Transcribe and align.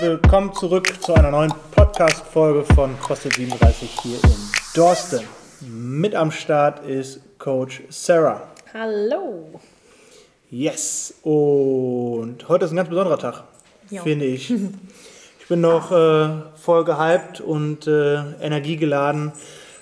willkommen 0.00 0.52
zurück 0.54 0.92
zu 1.02 1.14
einer 1.14 1.30
neuen 1.30 1.52
Podcast-Folge 1.72 2.64
von 2.74 2.98
CrossFit 3.00 3.34
37 3.34 3.90
hier 4.02 4.16
in 4.22 4.30
Dorsten. 4.74 5.24
Mit 5.60 6.14
am 6.14 6.30
Start 6.30 6.84
ist 6.86 7.20
Coach 7.38 7.82
Sarah. 7.88 8.42
Hallo. 8.72 9.60
Yes, 10.50 11.14
und 11.22 12.48
heute 12.48 12.64
ist 12.64 12.70
ein 12.72 12.76
ganz 12.76 12.88
besonderer 12.88 13.18
Tag, 13.18 13.44
Ja. 13.90 14.02
finde 14.02 14.24
ich. 14.26 14.50
Ich 14.50 15.48
bin 15.48 15.60
noch 15.60 15.90
äh, 15.92 16.28
voll 16.56 16.84
gehypt 16.84 17.40
und 17.40 17.86
äh, 17.86 18.16
energiegeladen. 18.40 19.32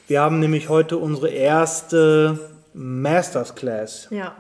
Wir 0.06 0.20
haben 0.20 0.38
nämlich 0.40 0.68
heute 0.68 0.96
unsere 0.96 1.28
erste 1.28 2.38
Masters 2.72 3.54
Class 3.54 4.08
Ja. 4.10 4.34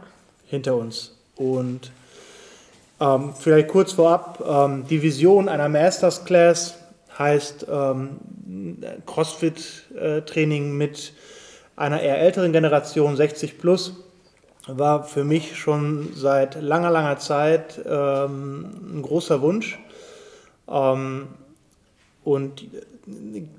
hinter 0.46 0.76
uns. 0.76 1.16
Und 1.36 1.90
ähm, 3.00 3.34
vielleicht 3.38 3.68
kurz 3.68 3.92
vorab, 3.92 4.42
ähm, 4.46 4.86
die 4.88 5.02
Vision 5.02 5.48
einer 5.48 5.68
Masters 5.68 6.24
Class 6.24 6.74
heißt 7.18 7.66
ähm, 7.70 8.18
CrossFit-Training 9.06 10.76
mit 10.76 11.12
einer 11.76 12.00
eher 12.00 12.18
älteren 12.18 12.52
Generation, 12.52 13.16
60 13.16 13.58
plus, 13.58 13.94
war 14.66 15.04
für 15.04 15.24
mich 15.24 15.56
schon 15.56 16.12
seit 16.14 16.60
langer, 16.60 16.90
langer 16.90 17.18
Zeit 17.18 17.80
ähm, 17.86 18.96
ein 18.96 19.02
großer 19.02 19.40
Wunsch. 19.40 19.78
Ähm, 20.68 21.28
und 22.24 22.66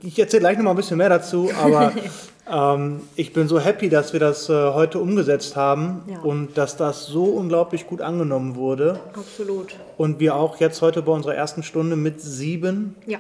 ich 0.02 0.20
erzähle 0.20 0.42
gleich 0.42 0.58
noch 0.58 0.66
mal 0.66 0.72
ein 0.72 0.78
bisschen 0.78 0.98
mehr 0.98 1.10
dazu, 1.10 1.50
aber 1.62 1.94
ähm, 2.52 3.02
ich 3.16 3.34
bin 3.34 3.48
so 3.48 3.60
happy, 3.60 3.90
dass 3.90 4.14
wir 4.14 4.20
das 4.20 4.50
äh, 4.50 4.54
heute 4.74 5.00
umgesetzt 5.00 5.56
haben 5.56 6.04
Ja. 6.08 6.20
und 6.22 6.58
dass 6.58 6.78
das 6.78 7.06
so 7.08 7.26
unglaublich 7.26 7.88
gut 7.88 8.02
angenommen 8.02 8.56
wurde. 8.56 9.00
Absolut. 9.14 9.76
Und 9.98 10.20
wir 10.20 10.36
auch 10.36 10.58
jetzt 10.60 10.82
heute 10.82 11.02
bei 11.02 11.12
unserer 11.12 11.36
ersten 11.36 11.64
Stunde 11.64 11.96
mit 11.96 12.22
sieben 12.22 12.96
Ja. 13.06 13.20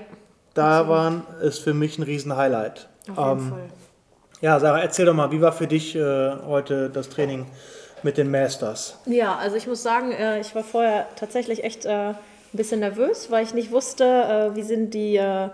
da 0.53 0.87
waren, 0.87 1.23
ist 1.41 1.59
für 1.59 1.73
mich 1.73 1.97
ein 1.97 2.03
riesen 2.03 2.35
Highlight. 2.35 2.87
Auf 3.15 3.17
jeden 3.17 3.39
Ähm, 3.45 3.49
Fall. 3.49 3.59
ja, 4.41 4.59
Sarah, 4.59 4.79
erzähl 4.81 5.05
doch 5.05 5.13
mal, 5.13 5.31
wie 5.31 5.41
war 5.41 5.52
für 5.52 5.67
dich 5.67 5.95
äh, 5.95 6.31
heute 6.45 6.89
das 6.89 7.09
Training 7.09 7.45
mit 8.03 8.17
den 8.17 8.30
Masters? 8.30 8.97
Ja, 9.05 9.35
also 9.35 9.55
ich 9.55 9.67
muss 9.67 9.81
sagen, 9.83 10.11
äh, 10.11 10.39
ich 10.39 10.53
war 10.55 10.63
vorher 10.63 11.07
tatsächlich 11.15 11.63
echt 11.63 11.85
äh, 11.85 11.89
ein 12.09 12.15
bisschen 12.53 12.80
nervös, 12.80 13.30
weil 13.31 13.43
ich 13.43 13.53
nicht 13.53 13.71
wusste, 13.71 14.03
äh, 14.03 14.55
wie 14.55 14.63
sind 14.63 14.93
die 14.93 15.15
äh, 15.17 15.49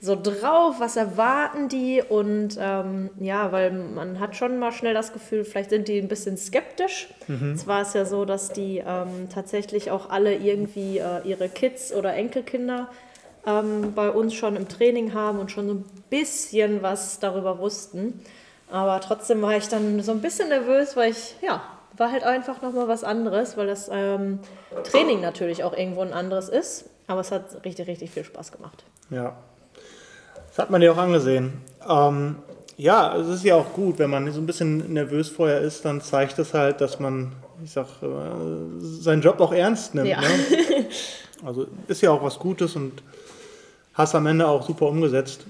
so 0.00 0.16
drauf, 0.20 0.76
was 0.78 0.96
erwarten 0.96 1.68
die 1.68 2.02
und 2.08 2.56
ähm, 2.60 3.10
ja, 3.18 3.50
weil 3.50 3.72
man 3.72 4.20
hat 4.20 4.36
schon 4.36 4.58
mal 4.58 4.70
schnell 4.70 4.94
das 4.94 5.12
Gefühl, 5.12 5.44
vielleicht 5.44 5.70
sind 5.70 5.88
die 5.88 5.98
ein 5.98 6.06
bisschen 6.06 6.36
skeptisch. 6.36 7.08
Zwar 7.56 7.82
ist 7.82 7.94
ja 7.94 8.04
so, 8.04 8.24
dass 8.24 8.52
die 8.52 8.78
ähm, 8.86 9.28
tatsächlich 9.32 9.90
auch 9.90 10.08
alle 10.10 10.36
irgendwie 10.36 10.98
äh, 10.98 11.22
ihre 11.24 11.48
Kids 11.48 11.92
oder 11.92 12.14
Enkelkinder 12.14 12.88
ähm, 13.44 13.92
bei 13.94 14.10
uns 14.10 14.34
schon 14.34 14.54
im 14.54 14.68
Training 14.68 15.14
haben 15.14 15.40
und 15.40 15.50
schon 15.50 15.66
so 15.66 15.74
ein 15.74 15.84
bisschen 16.10 16.80
was 16.82 17.18
darüber 17.18 17.58
wussten. 17.58 18.20
Aber 18.70 19.00
trotzdem 19.00 19.42
war 19.42 19.56
ich 19.56 19.68
dann 19.68 20.00
so 20.02 20.12
ein 20.12 20.20
bisschen 20.20 20.48
nervös, 20.48 20.96
weil 20.96 21.10
ich, 21.10 21.34
ja, 21.40 21.62
war 21.96 22.12
halt 22.12 22.22
einfach 22.22 22.62
nochmal 22.62 22.86
was 22.86 23.02
anderes, 23.02 23.56
weil 23.56 23.66
das 23.66 23.90
ähm, 23.92 24.38
Training 24.84 25.20
natürlich 25.20 25.64
auch 25.64 25.76
irgendwo 25.76 26.02
ein 26.02 26.12
anderes 26.12 26.48
ist. 26.48 26.84
Aber 27.08 27.20
es 27.22 27.32
hat 27.32 27.64
richtig, 27.64 27.88
richtig 27.88 28.10
viel 28.10 28.24
Spaß 28.24 28.52
gemacht. 28.52 28.84
Ja, 29.10 29.36
das 30.58 30.64
hat 30.64 30.70
man 30.72 30.80
dir 30.80 30.92
auch 30.92 30.98
angesehen. 30.98 31.52
Ähm, 31.88 32.34
ja, 32.76 33.16
es 33.16 33.28
ist 33.28 33.44
ja 33.44 33.54
auch 33.54 33.72
gut, 33.74 34.00
wenn 34.00 34.10
man 34.10 34.30
so 34.32 34.40
ein 34.40 34.46
bisschen 34.46 34.92
nervös 34.92 35.28
vorher 35.28 35.60
ist, 35.60 35.84
dann 35.84 36.00
zeigt 36.00 36.36
das 36.36 36.52
halt, 36.52 36.80
dass 36.80 36.98
man, 36.98 37.30
ich 37.62 37.70
sag, 37.70 37.86
äh, 38.02 38.06
seinen 38.80 39.22
Job 39.22 39.38
auch 39.38 39.52
ernst 39.52 39.94
nimmt. 39.94 40.08
Ja. 40.08 40.20
Ne? 40.20 40.26
Also 41.46 41.68
ist 41.86 42.00
ja 42.00 42.10
auch 42.10 42.24
was 42.24 42.40
Gutes 42.40 42.74
und 42.74 43.00
hast 43.94 44.16
am 44.16 44.26
Ende 44.26 44.48
auch 44.48 44.66
super 44.66 44.86
umgesetzt. 44.88 45.46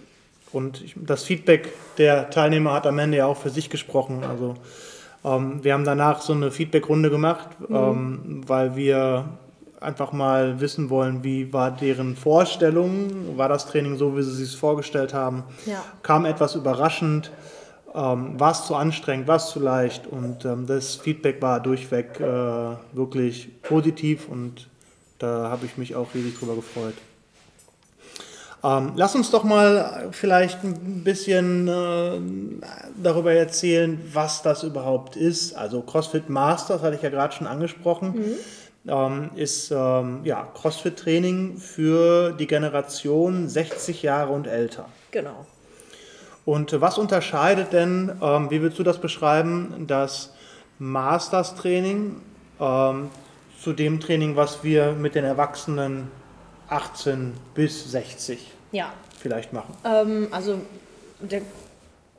Und 0.53 0.85
das 0.97 1.25
Feedback 1.25 1.73
der 1.97 2.29
Teilnehmer 2.29 2.75
hat 2.75 2.87
am 2.87 2.99
Ende 2.99 3.17
ja 3.17 3.25
auch 3.25 3.39
für 3.39 3.49
sich 3.49 3.71
gesprochen. 3.71 4.23
Also 4.23 4.57
ähm, 5.25 5.65
wir 5.65 5.73
haben 5.73 5.85
danach 5.85 6.21
so 6.21 6.35
eine 6.35 6.51
Feedback-Runde 6.51 7.09
gemacht, 7.09 7.49
ähm, 7.71 8.43
weil 8.47 8.77
wir 8.77 9.31
einfach 9.81 10.13
mal 10.13 10.61
wissen 10.61 10.91
wollen, 10.91 11.23
wie 11.25 11.53
war 11.53 11.71
deren 11.71 12.17
Vorstellung, 12.17 13.37
war 13.37 13.49
das 13.49 13.67
Training 13.67 13.97
so, 13.97 14.17
wie 14.17 14.23
sie 14.23 14.31
es 14.31 14.51
sich 14.51 14.57
vorgestellt 14.59 15.15
haben, 15.15 15.45
Ja. 15.67 15.85
kam 16.03 16.25
etwas 16.25 16.55
überraschend, 16.55 17.31
ähm, 17.95 18.39
war 18.39 18.53
es 18.53 18.65
zu 18.67 18.75
anstrengend, 18.75 19.29
war 19.29 19.37
es 19.37 19.47
zu 19.51 19.61
leicht 19.61 20.07
und 20.07 20.45
ähm, 20.45 20.67
das 20.67 20.97
Feedback 20.97 21.41
war 21.41 21.61
durchweg 21.61 22.21
äh, 22.21 22.25
wirklich 22.93 23.63
positiv 23.63 24.29
und 24.29 24.69
da 25.19 25.49
habe 25.51 25.67
ich 25.67 25.77
mich 25.77 25.95
auch 25.97 26.13
riesig 26.15 26.39
drüber 26.39 26.55
gefreut. 26.57 26.95
Ähm, 28.65 28.93
lass 28.97 29.15
uns 29.15 29.31
doch 29.31 29.45
mal 29.45 30.09
vielleicht 30.11 30.65
ein 30.65 31.05
bisschen 31.05 31.69
äh, 31.69 32.19
darüber 33.01 33.33
erzählen, 33.33 34.01
was 34.13 34.43
das 34.43 34.65
überhaupt 34.65 35.15
ist. 35.15 35.57
Also 35.57 35.81
CrossFit 35.81 36.29
Masters 36.29 36.83
hatte 36.83 36.97
ich 36.97 37.03
ja 37.03 37.11
gerade 37.11 37.33
schon 37.33 37.47
angesprochen. 37.47 38.15
Ähm, 38.89 39.31
ist 39.35 39.71
ähm, 39.71 40.21
ja, 40.25 40.49
CrossFit-Training 40.55 41.59
für 41.59 42.33
die 42.33 42.47
Generation 42.47 43.49
60 43.49 44.03
Jahre 44.03 44.33
und 44.33 44.47
älter. 44.47 44.87
Genau. 45.11 45.47
Und 46.45 46.81
was 46.81 46.97
unterscheidet 46.97 47.75
denn, 47.75 48.11
ähm, 48.23 48.51
wie 48.51 48.63
willst 48.63 48.79
du 48.79 48.83
das 48.83 48.99
beschreiben, 48.99 49.85
das 49.87 50.33
Masters-Training 50.79 52.23
ähm, 52.59 53.11
zu 53.61 53.75
dem 53.75 54.01
Training, 54.01 54.37
was 54.37 54.65
wir 54.65 54.93
mit 54.93 55.15
den 55.15 55.25
Erwachsenen 55.25 56.11
18 56.69 57.35
bis 57.55 57.91
60 57.91 58.53
Ja, 58.73 58.93
vielleicht 59.19 59.53
machen? 59.53 59.75
Ähm, 59.85 60.29
also 60.31 60.61
der 61.21 61.43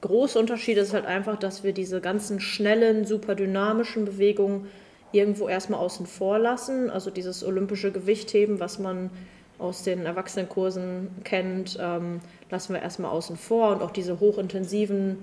große 0.02 0.38
Unterschied 0.38 0.78
ist 0.78 0.94
halt 0.94 1.06
einfach, 1.06 1.38
dass 1.40 1.64
wir 1.64 1.74
diese 1.74 2.02
ganzen 2.02 2.40
schnellen, 2.40 3.06
super 3.06 3.36
dynamischen 3.36 4.06
Bewegungen 4.06 4.68
irgendwo 5.12 5.48
erstmal 5.48 5.80
außen 5.80 6.06
vor 6.06 6.40
lassen. 6.40 6.90
Also 6.90 7.10
dieses 7.12 7.44
olympische 7.44 7.92
Gewichtheben, 7.92 8.60
was 8.60 8.80
man 8.80 9.10
aus 9.58 9.84
den 9.84 10.06
Erwachsenenkursen 10.06 11.10
kennt, 11.24 11.78
ähm, 11.82 12.22
lassen 12.50 12.74
wir 12.74 12.82
erstmal 12.82 13.12
außen 13.12 13.38
vor. 13.38 13.72
Und 13.72 13.82
auch 13.82 13.92
diese 13.92 14.20
hochintensiven, 14.20 15.18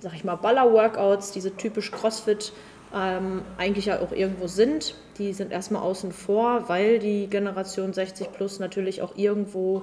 sag 0.00 0.14
ich 0.14 0.24
mal, 0.24 0.36
Baller-Workouts, 0.36 1.32
diese 1.32 1.56
typisch 1.56 1.90
CrossFit 1.90 2.52
ähm, 2.94 3.42
eigentlich 3.56 3.86
ja 3.86 4.00
auch 4.00 4.12
irgendwo 4.12 4.46
sind, 4.46 4.94
die 5.18 5.32
sind 5.32 5.52
erstmal 5.52 5.82
außen 5.82 6.12
vor, 6.12 6.68
weil 6.68 6.98
die 6.98 7.26
Generation 7.26 7.92
60 7.92 8.32
plus 8.32 8.60
natürlich 8.60 9.02
auch 9.02 9.16
irgendwo 9.16 9.82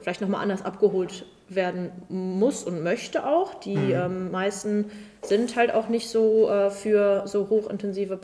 vielleicht 0.00 0.20
nochmal 0.20 0.42
anders 0.42 0.64
abgeholt 0.64 1.24
werden 1.48 1.90
muss 2.08 2.62
und 2.62 2.82
möchte 2.82 3.26
auch. 3.26 3.54
Die 3.54 3.92
ähm, 3.92 4.30
meisten 4.30 4.90
sind 5.22 5.56
halt 5.56 5.72
auch 5.72 5.88
nicht 5.88 6.08
so 6.08 6.48
äh, 6.48 6.70
für 6.70 7.26
so 7.26 7.48
hochintensive 7.48 8.16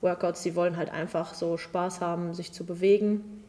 Baller-Workouts. 0.00 0.42
Die 0.42 0.56
wollen 0.56 0.76
halt 0.76 0.90
einfach 0.90 1.34
so 1.34 1.56
Spaß 1.56 2.00
haben, 2.00 2.34
sich 2.34 2.52
zu 2.52 2.64
bewegen. 2.64 3.44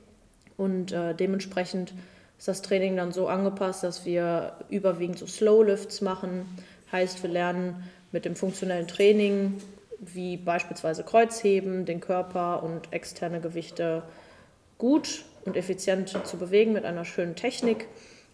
Und 0.58 0.92
äh, 0.92 1.16
dementsprechend 1.16 1.94
ist 2.38 2.48
das 2.48 2.62
Training 2.62 2.96
dann 2.96 3.12
so 3.12 3.28
angepasst, 3.28 3.84
dass 3.84 4.06
wir 4.06 4.54
überwiegend 4.70 5.18
so 5.18 5.28
Slow 5.28 5.64
Lifts 5.64 6.02
machen. 6.02 6.46
Heißt, 6.92 7.22
wir 7.24 7.30
lernen 7.30 7.84
mit 8.12 8.26
dem 8.26 8.36
funktionellen 8.36 8.88
Training, 8.88 9.62
wie 10.00 10.38
beispielsweise 10.38 11.04
Kreuzheben, 11.04 11.86
den 11.86 12.02
Körper 12.02 12.64
und 12.64 12.92
externe 12.92 13.40
Gewichte 13.40 14.04
gut 14.78 15.24
und 15.46 15.56
effizient 15.56 16.10
zu 16.26 16.38
bewegen 16.38 16.74
mit 16.74 16.86
einer 16.86 17.06
schönen 17.06 17.36
Technik. 17.36 17.88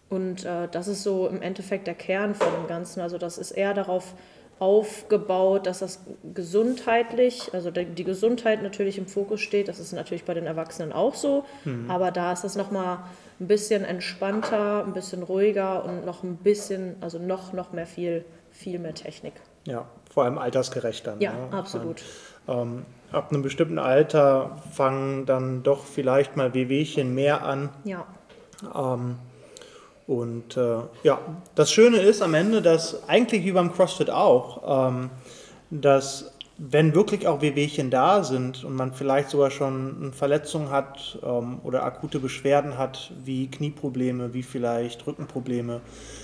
Und 0.09 0.45
äh, 0.45 0.67
das 0.71 0.87
ist 0.87 1.03
so 1.03 1.27
im 1.27 1.41
Endeffekt 1.41 1.85
der 1.85 1.93
Kern 1.93 2.33
von 2.33 2.51
dem 2.53 2.67
Ganzen. 2.67 3.01
Also 3.01 3.17
das 3.17 3.37
ist 3.37 3.51
eher 3.51 3.73
darauf 3.73 4.13
aufgebaut, 4.59 5.67
dass 5.67 5.79
das 5.79 5.99
gesundheitlich, 6.33 7.49
also 7.53 7.69
die 7.71 8.03
Gesundheit 8.03 8.63
natürlich 8.63 8.97
im 8.97 9.07
Fokus 9.07 9.41
steht. 9.41 9.67
Das 9.67 9.79
ist 9.79 9.93
natürlich 9.93 10.23
bei 10.25 10.33
den 10.33 10.45
Erwachsenen 10.45 10.93
auch 10.93 11.13
so. 11.15 11.45
Aber 11.87 12.11
da 12.11 12.33
ist 12.33 12.43
das 12.43 12.55
nochmal 12.55 12.99
ein 13.39 13.47
bisschen 13.47 13.83
entspannter, 13.83 14.83
ein 14.83 14.93
bisschen 14.93 15.23
ruhiger 15.23 15.85
und 15.85 16.05
noch 16.05 16.23
ein 16.23 16.37
bisschen, 16.37 16.95
also 17.01 17.19
noch, 17.19 17.53
noch 17.53 17.71
mehr 17.71 17.85
viel, 17.85 18.25
viel 18.51 18.79
mehr 18.79 18.95
Technik. 18.95 19.33
Ja, 19.65 19.85
vor 20.11 20.23
allem 20.23 20.37
altersgerecht 20.37 21.05
dann. 21.05 21.21
Ja, 21.21 21.33
ne? 21.33 21.49
absolut. 21.51 22.01
Ähm, 22.47 22.85
ab 23.11 23.31
einem 23.31 23.41
bestimmten 23.43 23.77
Alter 23.79 24.57
fangen 24.71 25.25
dann 25.25 25.61
doch 25.63 25.83
vielleicht 25.85 26.35
mal 26.37 26.53
Wehwehchen 26.53 27.13
mehr 27.13 27.43
an. 27.43 27.69
Ja, 27.83 28.05
Ähm, 28.75 29.17
und 30.07 30.55
äh, 30.57 30.77
ja, 31.03 31.19
das 31.55 31.71
Schöne 31.71 31.97
ist 31.97 32.21
am 32.21 32.33
Ende, 32.33 32.61
dass 32.61 33.07
eigentlich 33.09 33.43
wie 33.43 33.51
beim 33.51 33.71
CrossFit 33.73 34.09
auch, 34.09 34.87
ähm, 34.89 35.09
dass 35.69 36.31
wenn 36.59 36.95
wirklich 36.95 37.27
auch 37.27 37.41
Wehwehchen 37.41 37.91
da 37.91 38.23
sind 38.23 38.63
und 38.63 38.73
man 38.75 38.91
vielleicht 38.91 39.29
sogar 39.29 39.51
schon 39.51 39.97
eine 40.01 40.11
Verletzung 40.11 40.71
hat 40.71 41.19
ähm, 41.23 41.59
oder 41.63 41.83
akute 41.83 42.19
Beschwerden 42.19 42.79
hat, 42.79 43.11
wie 43.23 43.51
Knieprobleme, 43.51 44.33
wie 44.33 44.41
vielleicht 44.41 45.05
Rückenprobleme, 45.05 45.81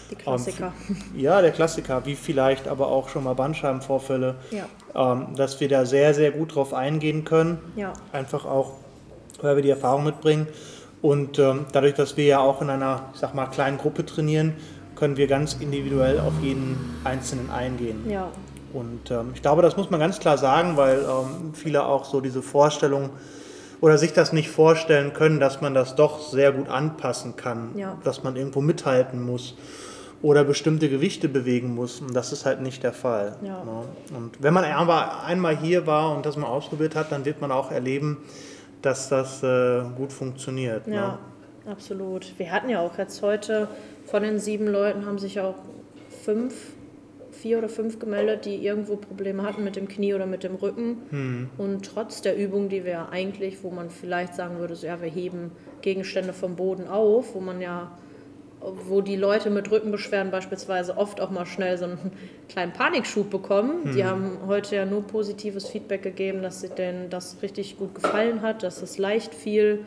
die 0.10 0.16
Klassiker. 0.16 0.74
ja, 1.16 1.40
der 1.42 1.52
Klassiker, 1.52 2.04
wie 2.08 2.16
vielleicht 2.16 2.68
aber 2.68 2.88
auch 2.88 3.10
schon 3.10 3.26
mal 3.26 3.36
Bandscheibenvorfälle, 3.36 4.36
Ja. 4.50 4.66
ähm, 5.14 5.36
dass 5.36 5.60
wir 5.60 5.68
da 5.70 5.86
sehr, 5.86 6.16
sehr 6.16 6.32
gut 6.32 6.56
drauf 6.56 6.74
eingehen 6.74 7.26
können. 7.26 7.60
Ja, 7.76 7.94
Einfach 8.12 8.46
auch, 8.46 8.72
weil 9.42 9.56
wir 9.58 9.62
die 9.62 9.70
Erfahrung 9.70 10.04
mitbringen. 10.04 10.48
Und 11.04 11.38
ähm, 11.38 11.66
dadurch, 11.74 11.96
dass 11.96 12.16
wir 12.16 12.24
ja 12.26 12.40
auch 12.40 12.62
in 12.62 12.70
einer, 12.70 13.10
ich 13.14 13.20
sag 13.20 13.36
mal, 13.36 13.48
kleinen 13.48 13.78
Gruppe 13.78 14.06
trainieren, 14.06 14.54
können 14.96 15.18
wir 15.18 15.28
ganz 15.28 15.58
individuell 15.60 16.18
auf 16.22 16.32
jeden 16.42 16.78
Einzelnen 17.04 17.52
eingehen. 17.52 18.10
Ja. 18.10 18.30
Und 18.72 19.12
ähm, 19.12 19.32
ich 19.36 19.42
glaube, 19.42 19.62
das 19.62 19.76
muss 19.76 19.90
man 19.90 20.00
ganz 20.00 20.20
klar 20.20 20.38
sagen, 20.38 20.78
weil 20.78 21.00
ähm, 21.00 21.54
viele 21.54 21.86
auch 21.86 22.06
so 22.06 22.22
diese 22.22 22.42
Vorstellung 22.42 23.10
oder 23.82 23.98
sich 23.98 24.14
das 24.14 24.32
nicht 24.32 24.50
vorstellen 24.50 25.12
können, 25.12 25.42
dass 25.42 25.60
man 25.60 25.74
das 25.74 25.96
doch 25.96 26.22
sehr 26.22 26.54
gut 26.54 26.70
anpassen 26.70 27.36
kann, 27.36 27.72
Ja. 27.78 27.98
dass 28.06 28.24
man 28.24 28.38
irgendwo 28.38 28.62
mithalten 28.62 29.22
muss 29.22 29.56
oder 30.22 30.46
bestimmte 30.46 30.88
Gewichte 30.88 31.28
bewegen 31.28 31.76
muss. 31.76 32.00
Und 32.00 32.14
das 32.14 32.32
ist 32.32 32.46
halt 32.46 32.62
nicht 32.62 32.82
der 32.82 32.94
Fall. 32.94 33.36
Ja. 33.44 33.62
ne? 33.66 33.84
Und 34.16 34.42
wenn 34.42 34.54
man 34.54 34.64
einmal 34.64 35.58
hier 35.58 35.86
war 35.86 36.16
und 36.16 36.26
das 36.26 36.38
mal 36.38 36.48
ausprobiert 36.48 36.96
hat, 36.96 37.12
dann 37.12 37.26
wird 37.26 37.42
man 37.42 37.52
auch 37.52 37.72
erleben, 37.72 38.20
dass 38.84 39.10
das 39.10 39.42
äh, 39.42 39.82
gut 39.98 40.14
funktioniert. 40.14 40.86
Ja, 40.88 41.20
Ne? 41.66 41.72
absolut. 41.72 42.38
Wir 42.38 42.52
hatten 42.52 42.70
ja 42.70 42.82
auch 42.82 42.98
jetzt 42.98 43.22
heute 43.22 43.68
von 44.06 44.22
den 44.22 44.38
sieben 44.38 44.68
Leuten 44.68 45.06
haben 45.06 45.18
sich 45.18 45.40
auch 45.40 45.56
fünf, 46.24 46.54
vier 47.32 47.58
oder 47.58 47.70
fünf 47.70 48.00
gemeldet, 48.00 48.46
die 48.46 48.56
irgendwo 48.56 48.98
Probleme 48.98 49.44
hatten 49.44 49.64
mit 49.64 49.76
dem 49.76 49.88
Knie 49.88 50.14
oder 50.14 50.26
mit 50.26 50.44
dem 50.44 50.56
Rücken. 50.56 50.98
Hm. 51.10 51.50
Und 51.58 51.86
trotz 51.86 52.22
der 52.22 52.38
Übung, 52.38 52.70
die 52.70 52.86
wir 52.86 53.10
eigentlich, 53.10 53.64
wo 53.64 53.72
man 53.72 53.90
vielleicht 53.90 54.36
sagen 54.36 54.60
würde, 54.60 54.76
so, 54.76 54.86
ja, 54.86 55.02
wir 55.02 55.10
heben 55.10 55.52
Gegenstände 55.82 56.34
vom 56.34 56.56
Boden 56.56 56.88
auf, 56.88 57.34
wo 57.34 57.40
man 57.40 57.62
ja 57.62 57.92
wo 58.88 59.02
die 59.02 59.16
Leute 59.18 59.50
mit 59.50 59.70
Rückenbeschwerden 59.70 60.32
beispielsweise 60.32 60.98
oft 60.98 61.20
auch 61.20 61.30
mal 61.30 61.46
schnell 61.46 61.78
so 61.78 61.86
einen 61.86 62.12
kleinen 62.48 62.72
Panikschub 62.72 63.30
bekommen. 63.30 63.94
Die 63.96 64.06
haben 64.06 64.38
heute 64.48 64.76
ja 64.78 64.86
nur 64.86 65.02
positives 65.04 65.68
Feedback 65.68 66.04
gegeben, 66.04 66.42
dass 66.42 66.62
sie 66.62 66.70
denen 66.70 67.10
das 67.10 67.38
richtig 67.42 67.78
gut 67.78 67.96
gefallen 67.96 68.42
hat, 68.42 68.64
dass 68.64 68.82
es 68.82 68.98
leicht 68.98 69.36
fiel 69.36 69.80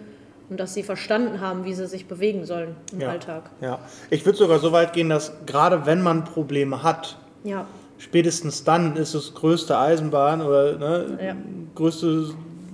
und 0.50 0.60
dass 0.60 0.74
sie 0.74 0.82
verstanden 0.82 1.40
haben, 1.40 1.64
wie 1.64 1.74
sie 1.74 1.86
sich 1.86 2.06
bewegen 2.06 2.44
sollen 2.44 2.76
im 2.92 3.00
Ja. 3.00 3.08
Alltag. 3.08 3.50
Ja. 3.60 3.78
Ich 4.10 4.24
würde 4.26 4.38
sogar 4.38 4.58
so 4.58 4.72
weit 4.72 4.92
gehen, 4.92 5.08
dass 5.08 5.32
gerade 5.46 5.86
wenn 5.86 6.02
man 6.02 6.24
Probleme 6.24 6.82
hat, 6.82 7.16
Ja, 7.44 7.66
spätestens 7.98 8.62
dann 8.64 8.96
ist 8.96 9.14
es 9.14 9.32
größte 9.34 9.78
Eisenbahn 9.78 10.42
oder 10.42 10.76
ne, 10.76 11.18
Ja. 11.24 11.36
größte, 11.74 12.26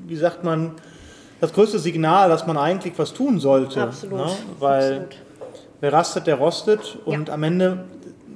wie 0.08 0.16
sagt 0.16 0.42
man, 0.44 0.72
das 1.40 1.52
größte 1.52 1.78
Signal, 1.78 2.28
dass 2.28 2.46
man 2.46 2.56
eigentlich 2.56 2.94
was 2.98 3.12
tun 3.12 3.38
sollte. 3.40 3.82
absolut. 3.82 4.18
Ne? 4.18 4.26
Weil 4.58 4.92
absolut. 4.92 5.16
Wer 5.82 5.92
rastet, 5.92 6.26
der 6.26 6.36
rostet. 6.36 6.96
Und 7.04 7.28
Ja. 7.28 7.34
am 7.34 7.42
Ende, 7.42 7.84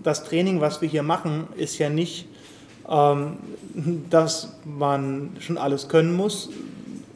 das 0.02 0.24
Training, 0.24 0.60
was 0.60 0.82
wir 0.82 0.88
hier 0.90 1.02
machen, 1.02 1.46
ist 1.56 1.78
ja 1.78 1.88
nicht, 1.88 2.28
ähm, 2.88 3.38
dass 4.10 4.52
man 4.64 5.30
schon 5.40 5.56
alles 5.56 5.88
können 5.88 6.14
muss 6.14 6.50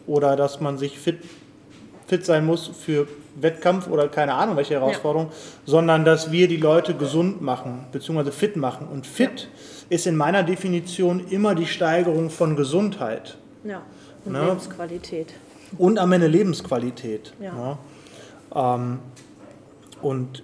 oder 0.06 0.34
dass 0.36 0.60
man 0.60 0.78
sich 0.78 0.98
fit, 0.98 1.18
fit 2.06 2.24
sein 2.24 2.44
muss 2.46 2.66
für 2.68 3.06
Wettkampf 3.40 3.86
oder 3.88 4.08
keine 4.08 4.34
Ahnung, 4.34 4.56
welche 4.56 4.74
Herausforderung, 4.74 5.30
sondern 5.66 6.04
dass 6.04 6.32
wir 6.32 6.48
die 6.48 6.56
Leute 6.56 6.94
gesund 6.94 7.40
machen, 7.40 7.86
beziehungsweise 7.92 8.32
fit 8.32 8.56
machen. 8.56 8.88
Und 8.88 9.06
fit 9.06 9.48
ist 9.88 10.06
in 10.06 10.16
meiner 10.16 10.42
Definition 10.42 11.24
immer 11.30 11.54
die 11.54 11.66
Steigerung 11.66 12.30
von 12.30 12.56
Gesundheit 12.56 13.36
Ja, 13.64 13.82
und 14.24 14.32
Ne? 14.32 14.44
Lebensqualität. 14.46 15.32
und 15.78 15.98
am 15.98 16.10
Ende 16.12 16.26
Lebensqualität. 16.26 17.32
Ja. 17.40 17.52
ne? 17.54 17.78
Ähm, 18.54 18.98
und 20.02 20.42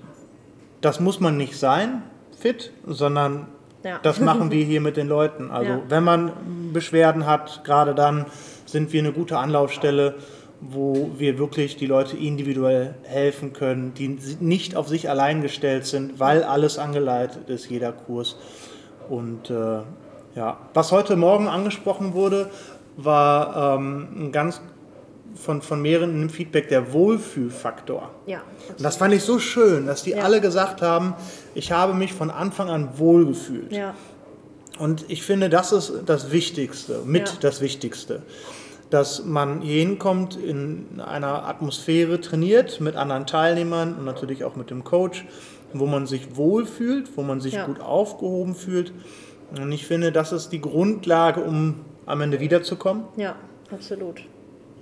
das 0.81 1.01
muss 1.01 1.21
man 1.21 1.37
nicht 1.37 1.57
sein, 1.59 2.03
fit, 2.39 2.73
sondern 2.87 3.47
Ja. 3.83 3.99
das 4.03 4.21
machen 4.21 4.51
wir 4.51 4.65
hier 4.65 4.81
mit 4.81 4.97
den 4.97 5.09
Leuten. 5.09 5.51
Also 5.51 5.73
Ja. 5.73 5.81
wenn 5.89 6.05
man 6.05 6.33
Beschwerden 6.73 7.27
hat, 7.27 7.63
gerade 7.65 7.95
dann 7.95 8.27
sind 8.67 8.93
wir 8.93 9.01
eine 9.01 9.13
gute 9.13 9.39
Anlaufstelle, 9.39 10.17
wo 10.61 11.11
wir 11.19 11.39
wirklich 11.39 11.77
die 11.77 11.87
Leute 11.87 12.17
individuell 12.17 12.95
helfen 13.05 13.53
können, 13.53 13.93
die 13.95 14.19
nicht 14.41 14.75
auf 14.75 14.89
sich 14.89 15.09
allein 15.11 15.43
gestellt 15.43 15.87
sind, 15.87 16.19
weil 16.19 16.43
alles 16.43 16.79
angeleitet 16.79 17.49
ist, 17.51 17.69
jeder 17.69 17.93
Kurs. 17.93 18.37
Und 19.09 19.51
äh, 19.51 19.81
ja, 20.35 20.59
was 20.75 20.93
heute 20.93 21.17
Morgen 21.17 21.47
angesprochen 21.49 22.15
wurde, 22.15 22.51
war 22.97 23.77
ähm, 23.77 24.09
ein 24.17 24.33
ganz 24.33 24.61
von, 25.37 25.63
von 25.63 25.81
mehreren 25.83 26.23
im 26.23 26.31
Feedback 26.31 26.69
der 26.69 26.93
Wohlfühlfaktor. 26.93 28.11
Ja, 28.27 28.43
Und 28.77 28.85
das 28.85 28.97
fand 28.97 29.15
ich 29.15 29.23
so 29.23 29.39
schön, 29.39 29.87
dass 29.87 30.03
die 30.03 30.11
Ja. 30.11 30.23
alle 30.25 30.41
gesagt 30.41 30.83
haben, 30.83 31.15
ich 31.55 31.73
habe 31.73 31.95
mich 31.95 32.13
von 32.13 32.31
Anfang 32.31 32.69
an 32.71 32.91
wohlgefühlt. 32.99 33.73
ja, 33.73 33.95
Und 34.79 35.05
ich 35.09 35.23
finde, 35.23 35.49
das 35.49 35.73
ist 35.73 35.93
das 36.07 36.31
Wichtigste, 36.33 37.01
mit 37.05 37.29
Ja. 37.29 37.35
das 37.41 37.61
Wichtigste. 37.61 38.23
Dass 38.91 39.25
man 39.25 39.63
hier 39.63 39.81
hinkommt, 39.81 40.37
in 40.37 41.01
einer 41.05 41.47
Atmosphäre 41.49 42.21
trainiert 42.21 42.81
mit 42.81 42.95
anderen 42.95 43.27
Teilnehmern 43.27 43.95
und 43.97 44.05
natürlich 44.05 44.45
auch 44.45 44.55
mit 44.55 44.71
dem 44.71 44.85
Coach, 44.85 45.25
wo 45.73 45.87
man 45.87 46.07
sich 46.07 46.37
wohlfühlt, 46.37 47.17
wo 47.17 47.23
man 47.23 47.41
sich 47.41 47.55
Ja. 47.55 47.67
gut 47.67 47.81
aufgehoben 47.81 48.55
fühlt. 48.55 48.93
Und 49.61 49.73
ich 49.73 49.87
finde, 49.87 50.13
das 50.13 50.33
ist 50.33 50.51
die 50.51 50.61
Grundlage, 50.61 51.41
um 51.43 51.77
am 52.05 52.21
Ende 52.21 52.39
wiederzukommen 52.39 53.05
ja, 53.17 53.35
absolut. 53.73 54.23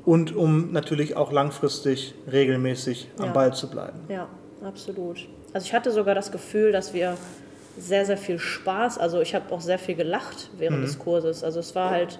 Und 0.05 0.35
um 0.35 0.73
natürlich 0.73 1.17
auch 1.17 1.33
langfristig 1.33 2.15
regelmäßig 2.31 3.09
am 3.19 3.27
Ja. 3.27 3.33
Ball 3.33 3.55
zu 3.55 3.69
bleiben. 3.71 4.01
Ja, 4.09 4.29
absolut. 4.62 5.29
Also 5.53 5.67
ich 5.67 5.73
hatte 5.73 5.91
sogar 5.91 6.15
das 6.15 6.33
Gefühl, 6.33 6.73
dass 6.73 6.93
wir 6.93 7.17
sehr, 7.79 8.05
sehr 8.06 8.17
viel 8.17 8.39
Spaß, 8.39 8.99
also 8.99 9.21
ich 9.21 9.35
habe 9.35 9.53
auch 9.53 9.61
sehr 9.61 9.79
viel 9.79 9.95
gelacht 9.97 10.51
während 10.59 10.85
des 10.85 10.99
Kurses. 10.99 11.43
Also 11.43 11.61
es 11.61 11.75
war 11.75 11.91
halt, 11.91 12.19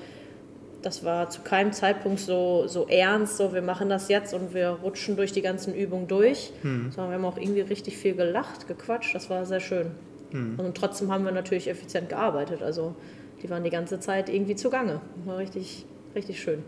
das 0.83 1.05
war 1.05 1.31
zu 1.31 1.43
keinem 1.43 1.73
Zeitpunkt 1.73 2.19
so, 2.21 2.67
so 2.67 2.87
ernst, 2.89 3.37
so 3.37 3.55
wir 3.55 3.63
machen 3.63 3.89
das 3.89 4.09
jetzt 4.09 4.35
und 4.35 4.53
wir 4.53 4.69
rutschen 4.83 5.17
durch 5.17 5.33
die 5.33 5.43
ganzen 5.43 5.73
Übungen 5.75 6.09
durch, 6.09 6.53
sondern 6.63 7.11
wir 7.11 7.15
haben 7.15 7.25
auch 7.25 7.39
irgendwie 7.39 7.61
richtig 7.61 7.97
viel 7.97 8.15
gelacht, 8.15 8.67
gequatscht, 8.67 9.15
das 9.15 9.31
war 9.31 9.47
sehr 9.47 9.61
schön. 9.61 9.93
Und 10.33 10.77
trotzdem 10.77 11.13
haben 11.13 11.25
wir 11.25 11.31
natürlich 11.31 11.69
effizient 11.71 12.09
gearbeitet, 12.09 12.61
also 12.61 12.97
die 13.43 13.49
waren 13.49 13.63
die 13.63 13.71
ganze 13.71 14.01
Zeit 14.01 14.29
irgendwie 14.29 14.57
zugange. 14.57 15.01
War 15.25 15.39
richtig, 15.39 15.87
richtig 16.17 16.41
schön. 16.41 16.65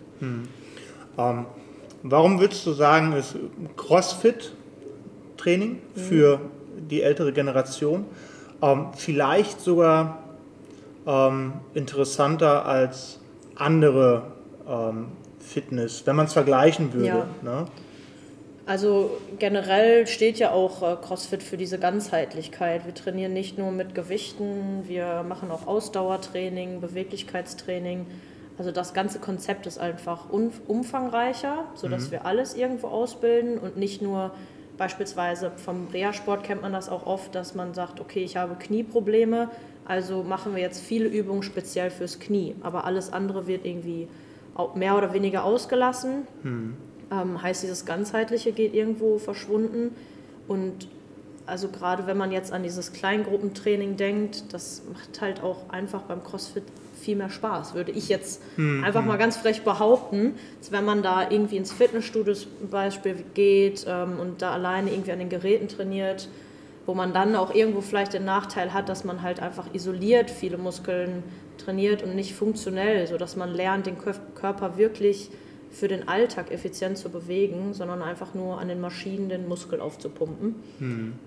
Ähm, 1.19 1.47
warum 2.03 2.41
würdest 2.41 2.67
du 2.67 2.73
sagen, 2.73 3.13
ist 3.13 3.37
CrossFit-Training 3.77 5.79
für 5.95 6.41
die 6.91 7.03
ältere 7.03 7.33
Generation 7.33 8.07
ähm, 8.63 8.89
vielleicht 8.97 9.61
sogar 9.61 10.19
ähm, 11.07 11.55
interessanter 11.75 12.67
als 12.67 13.21
andere 13.55 14.25
ähm, 14.69 15.09
Fitness, 15.39 16.05
wenn 16.07 16.17
man 16.17 16.27
es 16.27 16.33
vergleichen 16.33 16.93
würde? 16.93 17.07
Ja. 17.07 17.27
Ne? 17.43 17.67
Also 18.67 19.17
generell 19.39 20.09
steht 20.09 20.41
ja 20.41 20.51
auch 20.51 20.83
äh, 20.83 20.97
CrossFit 20.97 21.45
für 21.45 21.57
diese 21.57 21.79
Ganzheitlichkeit. 21.79 22.85
Wir 22.85 22.95
trainieren 22.95 23.33
nicht 23.33 23.59
nur 23.59 23.71
mit 23.71 23.95
Gewichten, 23.95 24.89
wir 24.89 25.23
machen 25.23 25.53
auch 25.53 25.69
Ausdauertraining, 25.69 26.81
Beweglichkeitstraining. 26.81 28.07
Also 28.59 28.71
das 28.71 28.95
ganze 28.95 29.19
Konzept 29.19 29.67
ist 29.67 29.79
einfach 29.79 30.31
umfangreicher, 30.31 31.65
sodass 31.75 32.11
wir 32.11 32.25
alles 32.25 32.55
irgendwo 32.55 32.89
ausbilden 32.89 33.59
und 33.59 33.77
nicht 33.77 34.01
nur 34.01 34.33
beispielsweise 34.79 35.53
vom 35.57 35.89
Reha-Sport 35.89 36.43
kennt 36.43 36.63
man 36.63 36.73
das 36.73 36.89
auch 36.89 37.07
oft, 37.07 37.35
dass 37.35 37.55
man 37.55 37.75
sagt, 37.75 38.01
okay, 38.01 38.23
ich 38.23 38.37
habe 38.37 38.55
Knieprobleme, 38.55 39.51
also 39.85 40.23
machen 40.23 40.55
wir 40.55 40.63
jetzt 40.63 40.83
viele 40.83 41.09
Übungen 41.09 41.43
speziell 41.43 41.91
fürs 41.91 42.19
Knie. 42.19 42.55
Aber 42.63 42.85
alles 42.85 43.13
andere 43.13 43.47
wird 43.47 43.65
irgendwie 43.65 44.09
mehr 44.75 44.97
oder 44.97 45.13
weniger 45.13 45.45
ausgelassen. 45.45 46.27
Ähm, 47.11 47.43
heißt, 47.43 47.63
dieses 47.63 47.85
Ganzheitliche 47.85 48.53
geht 48.53 48.75
irgendwo 48.75 49.19
verschwunden. 49.19 49.95
Und 50.49 50.89
also 51.45 51.69
gerade 51.69 52.07
wenn 52.07 52.17
man 52.17 52.33
jetzt 52.33 52.53
an 52.53 52.63
dieses 52.63 52.93
Kleingruppentraining 52.93 53.97
denkt, 53.97 54.53
das 54.53 54.83
macht 54.93 55.21
halt 55.21 55.43
auch 55.43 55.69
einfach 55.71 56.03
beim 56.03 56.25
CrossFit 56.25 56.65
viel 56.97 57.17
mehr 57.17 57.31
Spaß, 57.31 57.75
würde 57.75 57.93
ich 57.93 58.09
jetzt 58.09 58.43
einfach 58.85 59.05
mal 59.05 59.19
ganz 59.19 59.37
frech 59.37 59.63
behaupten, 59.63 60.35
als 60.59 60.73
wenn 60.73 60.85
man 60.85 61.03
da 61.03 61.31
irgendwie 61.31 61.57
ins 61.57 61.73
Fitnessstudio 61.73 62.35
zum 62.35 62.49
Beispiel 62.71 63.17
geht 63.35 63.85
ähm, 63.89 64.19
und 64.21 64.43
da 64.43 64.53
alleine 64.53 64.91
irgendwie 64.91 65.13
an 65.13 65.19
den 65.19 65.29
Geräten 65.29 65.69
trainiert, 65.69 66.29
wo 66.87 66.95
man 66.95 67.13
dann 67.13 67.37
auch 67.37 67.55
irgendwo 67.55 67.81
vielleicht 67.81 68.13
den 68.15 68.25
Nachteil 68.25 68.73
hat, 68.73 68.89
dass 68.89 69.05
man 69.05 69.23
halt 69.23 69.41
einfach 69.41 69.67
isoliert 69.75 70.31
viele 70.31 70.57
Muskeln 70.57 71.23
trainiert 71.59 72.03
und 72.03 72.15
nicht 72.15 72.35
funktionell, 72.35 73.07
sodass 73.07 73.37
man 73.37 73.53
lernt, 73.53 73.87
den 73.87 73.97
Kör- 73.99 74.21
Körper 74.35 74.77
wirklich 74.77 75.31
für 75.71 75.89
den 75.89 76.09
Alltag 76.09 76.51
effizient 76.53 76.97
zu 76.97 77.09
bewegen, 77.11 77.75
sondern 77.75 78.03
einfach 78.03 78.35
nur 78.35 78.59
an 78.61 78.69
den 78.69 78.81
Maschinen 78.81 79.29
den 79.29 79.47
Muskel 79.49 79.81
aufzupumpen. 79.81 80.55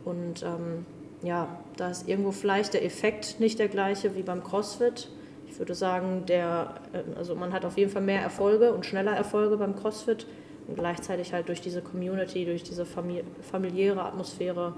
Und 0.05 0.43
ähm, 0.43 0.85
ja, 1.21 1.47
da 1.77 1.89
ist 1.89 2.07
irgendwo 2.07 2.31
vielleicht 2.31 2.73
der 2.73 2.83
Effekt 2.85 3.39
nicht 3.39 3.59
der 3.59 3.67
gleiche 3.67 4.15
wie 4.15 4.23
beim 4.23 4.41
CrossFit. 4.43 5.09
Ich 5.49 5.57
würde 5.57 5.73
sagen, 5.73 6.23
der, 6.27 6.75
äh, 6.93 7.17
also 7.17 7.35
man 7.35 7.53
hat 7.53 7.65
auf 7.65 7.77
jeden 7.77 7.91
Fall 7.91 8.01
mehr 8.01 8.21
Erfolge 8.21 8.73
und 8.73 8.85
schneller 8.85 9.15
Erfolge 9.15 9.57
beim 9.57 9.75
CrossFit 9.75 10.25
und 10.67 10.75
gleichzeitig 10.77 11.33
halt 11.33 11.47
durch 11.47 11.61
diese 11.61 11.81
Community, 11.81 12.45
durch 12.45 12.63
diese 12.63 12.85
famili 12.85 13.23
familiäre 13.49 14.01
Atmosphäre 14.03 14.73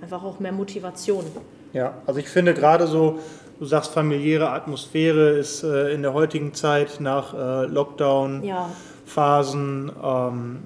einfach 0.00 0.24
auch 0.24 0.40
mehr 0.40 0.52
Motivation. 0.52 1.24
Ja, 1.72 1.94
also 2.06 2.20
ich 2.20 2.28
finde 2.28 2.54
gerade 2.54 2.86
so, 2.86 3.18
du 3.58 3.64
sagst 3.64 3.92
familiäre 3.92 4.50
Atmosphäre 4.50 5.30
ist 5.30 5.62
äh, 5.62 5.92
in 5.92 6.02
der 6.02 6.14
heutigen 6.14 6.54
Zeit 6.54 7.00
nach 7.00 7.34
äh, 7.34 7.66
Lockdown 7.66 8.42
Ja, 8.44 8.70
Phasen, 9.06 9.92
ähm, 10.02 10.58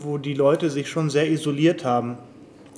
wo 0.00 0.18
die 0.18 0.34
Leute 0.34 0.70
sich 0.70 0.88
schon 0.88 1.10
sehr 1.10 1.30
isoliert 1.30 1.84
haben. 1.84 2.18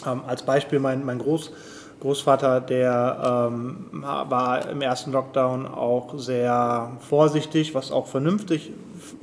Ähm, 0.07 0.23
als 0.27 0.43
Beispiel 0.43 0.79
mein, 0.79 1.05
mein 1.05 1.19
Groß, 1.19 1.53
Großvater, 2.01 2.61
der 2.61 3.49
ähm, 3.51 3.87
war 4.03 4.69
im 4.69 4.81
ersten 4.83 5.13
Lockdown 5.13 5.67
auch 5.67 6.17
sehr 6.17 6.93
vorsichtig, 7.01 7.75
was 7.75 7.91
auch 7.91 8.07
vernünftig, 8.07 8.73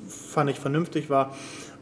fand 0.07 0.49
ich 0.49 0.59
vernünftig 0.59 1.09
war. 1.09 1.31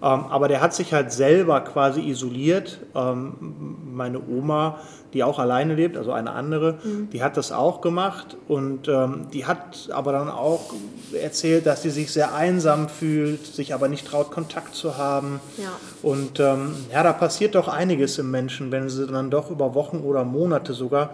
Ähm, 0.04 0.26
aber 0.30 0.50
der 0.50 0.60
hat 0.60 0.74
sich 0.74 0.94
halt 0.94 1.14
selber 1.14 1.62
quasi 1.62 2.02
isoliert. 2.02 2.80
Ähm, 2.94 3.56
meine 3.94 4.20
Oma, 4.20 4.80
die 5.14 5.24
auch 5.24 5.40
alleine 5.40 5.76
lebt, 5.76 5.96
also 5.96 6.12
eine 6.12 6.32
andere, 6.32 6.80
mhm. 6.84 7.10
die 7.12 7.24
hat 7.24 7.38
das 7.38 7.54
auch 7.54 7.80
gemacht 7.80 8.36
und 8.50 8.90
ähm, 8.90 9.28
die 9.32 9.46
hat 9.46 9.90
aber 9.94 10.12
dann 10.12 10.30
auch 10.30 10.74
erzählt, 11.14 11.66
dass 11.68 11.84
sie 11.84 11.90
sich 11.90 12.12
sehr 12.12 12.36
einsam 12.36 12.90
fühlt, 12.90 13.46
sich 13.46 13.74
aber 13.74 13.88
nicht 13.88 14.06
traut, 14.06 14.32
Kontakt 14.32 14.76
zu 14.76 14.98
haben. 14.98 15.40
Ja. 15.58 15.70
Und 16.02 16.40
ja, 16.40 17.04
da 17.04 17.14
passiert 17.14 17.56
doch 17.56 17.68
einiges 17.68 18.18
im 18.18 18.32
Menschen, 18.32 18.72
wenn 18.72 18.90
sie 18.90 19.06
dann 19.06 19.30
doch 19.30 19.52
über 19.52 19.76
Wochen 19.76 19.98
oder 19.98 20.26
Monate 20.26 20.74
sogar 20.74 21.12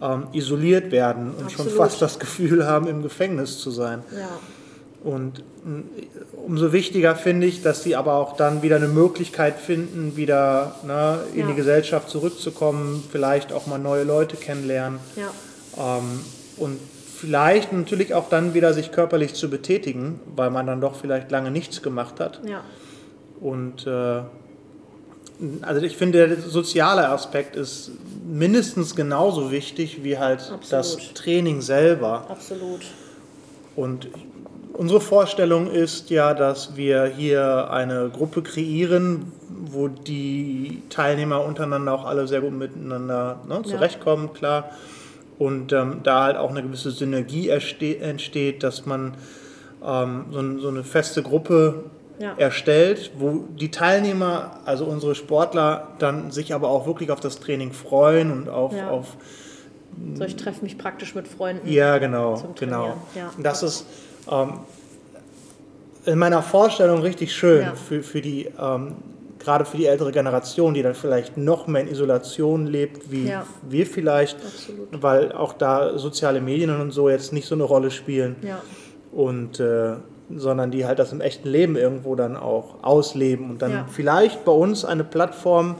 ähm, 0.00 0.26
isoliert 0.32 0.90
werden 0.90 1.34
und 1.34 1.44
Absolut. 1.44 1.70
schon 1.70 1.78
fast 1.78 2.02
das 2.02 2.18
Gefühl 2.18 2.66
haben, 2.66 2.88
im 2.88 3.02
Gefängnis 3.02 3.58
zu 3.58 3.70
sein. 3.70 4.02
Ja. 4.16 4.28
Und 5.04 5.40
äh, 5.40 5.42
umso 6.46 6.72
wichtiger 6.72 7.16
finde 7.16 7.46
ich, 7.46 7.62
dass 7.62 7.82
sie 7.82 7.96
aber 7.96 8.14
auch 8.14 8.36
dann 8.36 8.62
wieder 8.62 8.76
eine 8.76 8.88
Möglichkeit 8.88 9.58
finden, 9.58 10.16
wieder 10.16 10.76
ne, 10.86 11.20
in 11.34 11.40
ja. 11.40 11.46
die 11.48 11.54
Gesellschaft 11.54 12.08
zurückzukommen, 12.08 13.02
vielleicht 13.10 13.52
auch 13.52 13.66
mal 13.66 13.78
neue 13.78 14.04
Leute 14.04 14.36
kennenlernen. 14.36 15.00
Ja. 15.16 15.98
Ähm, 15.98 16.20
und 16.56 16.78
vielleicht 17.16 17.72
natürlich 17.72 18.14
auch 18.14 18.28
dann 18.28 18.54
wieder 18.54 18.74
sich 18.74 18.92
körperlich 18.92 19.34
zu 19.34 19.50
betätigen, 19.50 20.20
weil 20.34 20.50
man 20.50 20.66
dann 20.66 20.80
doch 20.80 20.94
vielleicht 20.94 21.30
lange 21.30 21.50
nichts 21.50 21.82
gemacht 21.82 22.20
hat. 22.20 22.40
Ja. 22.44 22.62
Und 23.40 23.86
äh, 23.86 24.22
also 25.62 25.82
ich 25.82 25.96
finde, 25.96 26.28
der 26.28 26.40
soziale 26.40 27.08
Aspekt 27.08 27.56
ist 27.56 27.90
mindestens 28.24 28.94
genauso 28.94 29.50
wichtig 29.50 30.04
wie 30.04 30.18
halt 30.18 30.40
Absolut. 30.40 30.70
das 30.70 31.14
Training 31.14 31.60
selber. 31.60 32.26
Absolut. 32.28 32.86
Und 33.74 34.08
Unsere 34.74 35.00
Vorstellung 35.00 35.70
ist 35.70 36.08
ja, 36.08 36.32
dass 36.32 36.76
wir 36.76 37.04
hier 37.04 37.70
eine 37.70 38.08
Gruppe 38.08 38.42
kreieren, 38.42 39.32
wo 39.48 39.88
die 39.88 40.82
Teilnehmer 40.88 41.44
untereinander 41.44 41.92
auch 41.92 42.04
alle 42.06 42.26
sehr 42.26 42.40
gut 42.40 42.52
miteinander 42.52 43.40
ne, 43.46 43.62
zurechtkommen, 43.62 44.28
ja. 44.28 44.32
klar. 44.32 44.70
Und 45.38 45.72
ähm, 45.72 46.00
da 46.04 46.24
halt 46.24 46.36
auch 46.36 46.50
eine 46.50 46.62
gewisse 46.62 46.90
Synergie 46.90 47.48
entsteht, 47.48 48.62
dass 48.62 48.86
man 48.86 49.14
ähm, 49.84 50.26
so, 50.30 50.58
so, 50.58 50.68
eine 50.68 50.84
feste 50.84 51.22
Gruppe 51.22 51.84
ja. 52.18 52.34
erstellt, 52.36 53.12
wo 53.18 53.44
die 53.58 53.70
Teilnehmer, 53.70 54.58
also 54.64 54.84
unsere 54.84 55.14
Sportler, 55.14 55.88
dann 55.98 56.30
sich 56.30 56.54
aber 56.54 56.68
auch 56.68 56.86
wirklich 56.86 57.10
auf 57.10 57.20
das 57.20 57.40
Training 57.40 57.72
freuen 57.72 58.32
und 58.32 58.48
auf, 58.48 58.74
ja. 58.74 58.88
auf 58.88 59.16
so, 60.14 60.24
ich 60.24 60.36
treffe 60.36 60.62
mich 60.62 60.78
praktisch 60.78 61.14
mit 61.14 61.28
Freunden. 61.28 61.68
Ja, 61.70 61.98
genau, 61.98 62.42
genau. 62.58 62.96
Ja. 63.14 63.30
Das 63.38 63.62
ist 63.62 63.86
ähm, 64.30 64.60
in 66.04 66.18
meiner 66.18 66.42
Vorstellung 66.42 67.00
richtig 67.00 67.34
schön 67.34 67.62
ja. 67.62 67.74
für, 67.74 68.02
für 68.02 68.20
die, 68.20 68.48
ähm, 68.60 68.96
gerade 69.38 69.64
für 69.64 69.76
die 69.76 69.86
ältere 69.86 70.12
Generation, 70.12 70.74
die 70.74 70.82
dann 70.82 70.94
vielleicht 70.94 71.36
noch 71.36 71.66
mehr 71.66 71.82
in 71.82 71.88
Isolation 71.88 72.66
lebt, 72.66 73.10
wie 73.10 73.28
ja. 73.28 73.46
wir 73.68 73.86
vielleicht, 73.86 74.36
Absolut. 74.36 75.02
weil 75.02 75.32
auch 75.32 75.52
da 75.52 75.98
soziale 75.98 76.40
Medien 76.40 76.80
und 76.80 76.90
so 76.90 77.08
jetzt 77.08 77.32
nicht 77.32 77.46
so 77.46 77.54
eine 77.54 77.64
Rolle 77.64 77.90
spielen. 77.90 78.36
Ja. 78.42 78.60
Und 79.12 79.60
äh, 79.60 79.94
sondern 80.34 80.70
die 80.70 80.86
halt 80.86 80.98
das 80.98 81.12
im 81.12 81.20
echten 81.20 81.48
Leben 81.48 81.76
irgendwo 81.76 82.14
dann 82.14 82.36
auch 82.36 82.82
ausleben 82.82 83.50
und 83.50 83.60
dann 83.60 83.86
vielleicht 83.88 84.44
bei 84.46 84.52
uns 84.52 84.84
eine 84.84 85.04
Plattform 85.04 85.76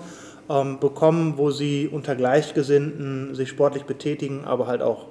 ähm, 0.50 0.78
bekommen, 0.78 1.34
wo 1.37 1.50
sie 1.50 1.88
unter 1.90 2.14
Gleichgesinnten 2.14 3.34
sich 3.34 3.49
sportlich 3.49 3.84
betätigen, 3.84 4.44
aber 4.44 4.66
halt 4.66 4.82
auch 4.82 5.06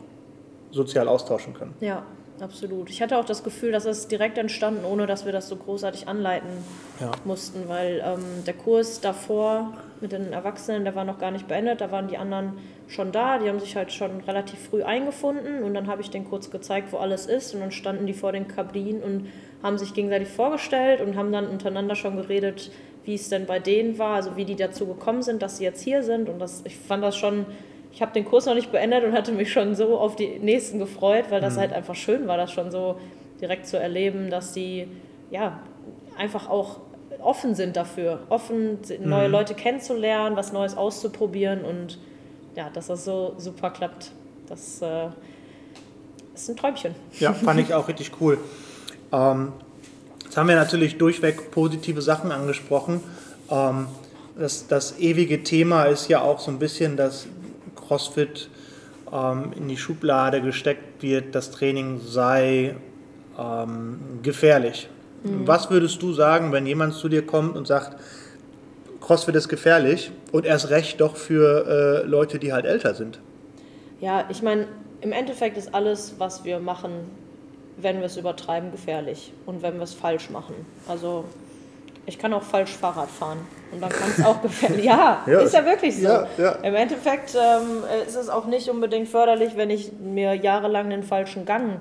sozial 0.72 1.08
austauschen 1.08 1.54
können. 1.54 1.74
Ja, 1.80 2.04
absolut. 2.42 2.90
Ich 2.90 3.02
hatte 3.02 3.18
auch 3.18 3.26
das 3.26 3.44
Gefühl, 3.44 3.72
dass 3.72 3.86
es 3.86 4.08
direkt 4.08 4.38
entstanden, 4.38 4.86
ohne 4.86 5.08
dass 5.08 5.26
wir 5.26 5.32
das 5.32 5.48
so 5.48 5.56
großartig 5.56 6.08
anleiten 6.08 6.50
ja. 7.00 7.12
mussten, 7.24 7.68
weil 7.68 8.04
ähm, 8.06 8.44
der 8.46 8.54
Kurs 8.54 9.02
davor 9.02 9.74
mit 10.02 10.12
den 10.12 10.34
Erwachsenen, 10.34 10.84
der 10.84 10.96
war 10.96 11.06
noch 11.06 11.20
gar 11.20 11.32
nicht 11.32 11.48
beendet, 11.48 11.82
da 11.82 11.92
waren 11.92 12.08
die 12.08 12.18
anderen 12.18 12.58
schon 12.88 13.12
da, 13.12 13.38
die 13.38 13.48
haben 13.48 13.60
sich 13.60 13.76
halt 13.76 13.92
schon 13.92 14.22
relativ 14.22 14.60
früh 14.60 14.84
eingefunden 14.84 15.64
und 15.64 15.74
dann 15.74 15.88
habe 15.88 16.02
ich 16.02 16.10
denen 16.10 16.26
kurz 16.26 16.52
gezeigt, 16.52 16.92
wo 16.92 16.98
alles 16.98 17.26
ist 17.26 17.54
und 17.54 17.62
dann 17.62 17.72
standen 17.72 18.06
die 18.06 18.14
vor 18.14 18.32
den 18.32 18.48
Kabinen 18.48 19.02
und 19.02 19.28
haben 19.64 19.78
sich 19.78 19.94
gegenseitig 19.94 20.28
vorgestellt 20.28 21.02
und 21.02 21.16
haben 21.16 21.32
dann 21.32 21.48
untereinander 21.48 21.96
schon 21.96 22.18
geredet, 22.18 22.72
wie 23.06 23.16
es 23.16 23.30
denn 23.30 23.46
bei 23.46 23.60
denen 23.60 23.98
war, 23.98 24.16
also 24.16 24.36
wie 24.36 24.46
die 24.46 24.56
dazu 24.56 24.86
gekommen 24.86 25.22
sind, 25.22 25.42
dass 25.42 25.58
sie 25.58 25.64
jetzt 25.64 25.82
hier 25.82 26.04
sind 26.04 26.30
und 26.30 26.40
das, 26.40 26.64
ich 26.66 26.76
fand 26.76 27.04
das 27.04 27.16
schon 27.16 27.46
ich 27.94 28.02
habe 28.02 28.14
den 28.14 28.26
Kurs 28.26 28.46
noch 28.46 28.56
nicht 28.56 28.72
beendet 28.72 29.04
und 29.04 29.14
hatte 29.14 29.32
mich 29.32 29.52
schon 29.52 29.76
so 29.76 29.98
auf 29.98 30.16
die 30.16 30.40
nächsten 30.40 30.80
gefreut, 30.80 31.26
weil 31.30 31.42
das 31.42 31.56
mhm. 31.56 31.60
halt 31.60 31.74
einfach 31.74 31.96
schön 31.96 32.28
war, 32.28 32.38
das 32.38 32.52
schon 32.52 32.72
so 32.72 32.98
direkt 33.42 33.68
zu 33.68 33.78
erleben, 33.78 34.30
dass 34.30 34.54
die 34.54 34.88
ja 35.30 35.60
einfach 36.18 36.50
auch 36.50 36.80
offen 37.20 37.56
sind 37.56 37.76
dafür, 37.76 38.20
offen 38.30 38.80
neue 39.04 39.28
mhm. 39.28 39.32
Leute 39.32 39.54
kennenzulernen, 39.54 40.36
was 40.36 40.54
Neues 40.54 40.76
auszuprobieren 40.76 41.64
und 41.64 42.00
ja, 42.56 42.70
dass 42.70 42.88
das 42.88 43.06
so 43.06 43.36
super 43.38 43.70
klappt. 43.70 44.12
Das 44.48 44.82
äh, 44.82 45.08
ist 46.34 46.50
ein 46.50 46.58
Träumchen. 46.58 46.96
Ja, 47.20 47.34
fand 47.34 47.60
ich 47.60 47.74
auch 47.74 47.88
richtig 47.88 48.12
cool. 48.20 48.38
Ähm, 49.12 49.54
jetzt 50.24 50.38
haben 50.38 50.48
wir 50.50 50.56
natürlich 50.56 50.98
durchweg 50.98 51.52
positive 51.52 52.02
Sachen 52.02 52.32
angesprochen. 52.32 53.02
Ähm, 53.50 53.88
das, 54.38 54.68
das 54.68 54.98
ewige 55.00 55.44
Thema 55.44 55.86
ist 55.86 56.08
ja 56.08 56.22
auch 56.22 56.40
so 56.40 56.52
ein 56.52 56.60
bisschen 56.60 56.98
das 56.98 57.28
CrossFit 57.92 58.48
ähm, 59.12 59.52
in 59.54 59.68
die 59.68 59.76
Schublade 59.76 60.42
gesteckt 60.42 61.04
wird, 61.04 61.36
das 61.36 61.52
Training 61.52 62.00
sei 62.00 62.78
ähm, 63.38 64.00
gefährlich. 64.24 64.88
Mhm. 65.24 65.46
Was 65.46 65.70
würdest 65.70 66.02
du 66.02 66.14
sagen, 66.14 66.54
wenn 66.54 66.66
jemand 66.66 66.94
zu 66.94 67.10
dir 67.10 67.26
kommt 67.26 67.58
und 67.58 67.68
sagt, 67.68 67.98
CrossFit 69.02 69.36
ist 69.36 69.50
gefährlich 69.50 70.12
und 70.32 70.46
erst 70.46 70.70
recht 70.70 71.02
doch 71.02 71.18
für 71.18 72.04
äh, 72.06 72.08
Leute, 72.08 72.40
die 72.40 72.54
halt 72.54 72.66
älter 72.66 72.96
sind? 72.96 73.20
Ja, 74.00 74.24
ich 74.30 74.42
meine, 74.42 74.68
im 75.02 75.12
Endeffekt 75.12 75.58
ist 75.58 75.76
alles, 75.76 76.16
was 76.18 76.46
wir 76.46 76.60
machen, 76.60 76.92
wenn 77.76 77.98
wir 77.98 78.06
es 78.06 78.16
übertreiben, 78.16 78.72
gefährlich 78.72 79.34
und 79.46 79.64
wenn 79.64 79.76
wir 79.76 79.84
es 79.84 79.94
falsch 79.94 80.30
machen. 80.30 80.56
Also 80.88 81.26
ich 82.12 82.20
kann 82.20 82.34
auch 82.34 82.44
falsch 82.44 82.76
Fahrrad 82.76 83.10
fahren 83.10 83.40
und 83.72 83.82
dann 83.82 83.90
kann 83.90 84.10
es 84.10 84.26
auch 84.26 84.42
gefährlich. 84.44 84.84
Ja, 84.84 85.24
ja, 85.26 85.40
ist 85.40 85.54
ja 85.54 85.66
wirklich 85.66 85.96
so. 85.96 86.04
Ja, 86.04 86.28
ja. 86.38 86.52
Im 86.62 86.76
Endeffekt 86.76 87.36
ähm, 87.36 87.84
ist 88.06 88.16
es 88.16 88.28
auch 88.28 88.48
nicht 88.48 88.70
unbedingt 88.70 89.08
förderlich, 89.08 89.56
wenn 89.56 89.70
ich 89.70 89.94
mir 89.94 90.34
jahrelang 90.34 90.90
den 90.90 91.04
falschen 91.04 91.46
Gang 91.46 91.80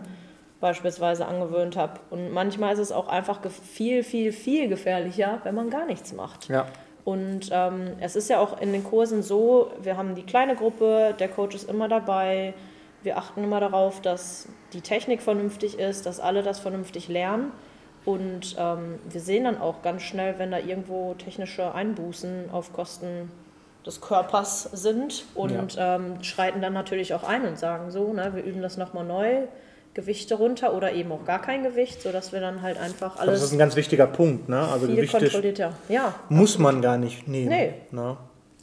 beispielsweise 0.61 1.27
angewöhnt 1.27 1.77
habe. 1.77 1.95
Und 2.11 2.33
manchmal 2.33 2.75
ist 2.75 2.79
es 2.79 2.93
auch 2.93 3.09
einfach 3.09 3.41
viel, 3.51 4.05
viel, 4.05 4.33
viel 4.33 4.69
gefährlicher, 4.69 5.41
wenn 5.43 5.57
man 5.57 5.69
gar 5.69 5.85
nichts 5.85 6.13
macht. 6.13 6.49
Ja. 6.49 6.67
Und 7.05 7.49
ähm, 7.51 7.95
es 7.99 8.15
ist 8.15 8.31
ja 8.31 8.39
auch 8.39 8.61
in 8.61 8.73
den 8.73 8.85
Kursen 8.85 9.25
so, 9.25 9.73
wir 9.83 9.97
haben 9.97 10.15
die 10.15 10.23
kleine 10.23 10.55
Gruppe, 10.55 11.13
der 11.19 11.29
Coach 11.29 11.57
ist 11.57 11.69
immer 11.69 11.89
dabei, 11.89 12.55
wir 13.03 13.17
achten 13.19 13.43
immer 13.43 13.59
darauf, 13.59 14.01
dass 14.01 14.47
die 14.75 14.83
Technik 14.83 15.23
vernünftig 15.23 15.79
ist, 15.79 16.07
dass 16.07 16.21
alle 16.21 16.45
das 16.45 16.61
vernünftig 16.61 17.09
lernen. 17.09 17.51
Und 18.05 18.57
ähm, 18.59 18.99
wir 19.09 19.21
sehen 19.21 19.45
dann 19.45 19.61
auch 19.61 19.83
ganz 19.83 20.03
schnell, 20.03 20.37
wenn 20.39 20.51
da 20.51 20.59
irgendwo 20.59 21.15
technische 21.15 21.75
Einbußen 21.75 22.51
auf 22.51 22.73
Kosten 22.73 23.31
des 23.85 24.01
Körpers 24.01 24.65
sind 24.73 25.25
und 25.35 25.75
ja. 25.75 25.97
ähm, 25.97 26.23
schreiten 26.23 26.61
dann 26.61 26.73
natürlich 26.73 27.15
auch 27.15 27.25
ein 27.25 27.47
und 27.47 27.59
sagen 27.59 27.91
so, 27.91 28.13
ne, 28.13 28.33
wir 28.35 28.43
üben 28.43 28.63
das 28.63 28.77
nochmal 28.77 29.05
neu, 29.05 29.47
Gewichte 29.95 30.37
runter 30.37 30.75
oder 30.75 30.93
eben 30.93 31.11
auch 31.13 31.25
gar 31.25 31.43
kein 31.43 31.65
Gewicht, 31.65 32.03
sodass 32.03 32.33
wir 32.33 32.41
dann 32.41 32.63
halt 32.63 32.79
einfach 32.79 33.19
alles. 33.19 33.41
Das 33.41 33.49
ist 33.49 33.53
ein 33.53 33.59
ganz 33.59 33.77
wichtiger 33.77 34.07
Punkt, 34.07 34.49
ne? 34.49 34.61
Also 34.61 34.87
Gewichte 34.87 35.73
ja. 35.89 36.15
muss 36.29 36.59
man 36.59 36.81
gar 36.81 36.97
nicht 36.97 37.27
nehmen. 37.27 37.49
Nee. 37.49 37.75
Ne? 37.91 38.17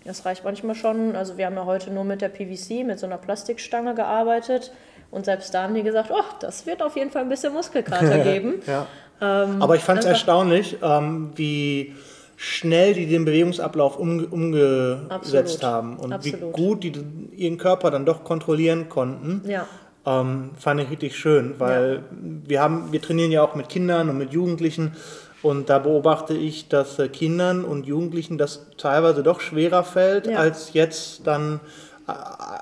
Das 0.05 0.25
reicht 0.25 0.45
manchmal 0.45 0.75
schon. 0.75 1.17
Also 1.17 1.37
wir 1.37 1.47
haben 1.47 1.55
ja 1.55 1.65
heute 1.65 1.91
nur 1.91 2.05
mit 2.05 2.21
der 2.21 2.29
PVC, 2.29 2.85
mit 2.85 2.97
so 2.97 3.05
einer 3.05 3.17
Plastikstange 3.17 3.93
gearbeitet. 3.93 4.71
Und 5.11 5.25
selbst 5.25 5.53
da 5.53 5.63
haben 5.63 5.73
die 5.73 5.83
gesagt, 5.83 6.11
oh, 6.11 6.23
das 6.39 6.65
wird 6.65 6.81
auf 6.81 6.95
jeden 6.95 7.11
Fall 7.11 7.23
ein 7.23 7.29
bisschen 7.29 7.53
Muskelkater 7.53 8.19
geben. 8.23 8.61
ja. 8.65 8.87
Ähm, 9.21 9.61
Aber 9.61 9.75
ich 9.75 9.81
fand 9.81 9.99
es 9.99 10.05
erstaunlich, 10.05 10.77
ähm, 10.81 11.31
wie 11.35 11.95
schnell 12.35 12.93
die 12.93 13.07
den 13.07 13.25
Bewegungsablauf 13.25 13.97
um, 13.97 14.23
umgesetzt 14.25 15.09
Absolut. 15.11 15.63
haben 15.63 15.97
und 15.97 16.13
Absolut. 16.13 16.41
wie 16.41 16.51
gut 16.51 16.83
die 16.83 16.93
ihren 17.35 17.57
Körper 17.57 17.89
dann 17.89 18.05
doch 18.05 18.23
kontrollieren 18.23 18.89
konnten. 18.89 19.41
Ja. 19.49 19.65
Ähm, 20.05 20.51
fand 20.57 20.79
ich 20.81 20.89
richtig 20.91 21.17
schön, 21.17 21.55
weil 21.57 21.95
ja. 21.95 22.01
wir 22.45 22.61
haben, 22.61 22.91
wir 22.91 23.01
trainieren 23.01 23.31
ja 23.31 23.41
auch 23.41 23.55
mit 23.55 23.69
Kindern 23.69 24.09
und 24.09 24.17
mit 24.19 24.31
Jugendlichen 24.31 24.93
und 25.41 25.69
da 25.69 25.79
beobachte 25.79 26.33
ich, 26.33 26.69
dass 26.69 26.99
äh, 26.99 27.09
Kindern 27.09 27.65
und 27.65 27.85
Jugendlichen 27.85 28.37
das 28.37 28.67
teilweise 28.77 29.23
doch 29.23 29.41
schwerer 29.41 29.83
fällt, 29.83 30.27
ja. 30.27 30.37
als 30.37 30.73
jetzt 30.73 31.25
dann 31.25 31.59
äh, 32.07 32.11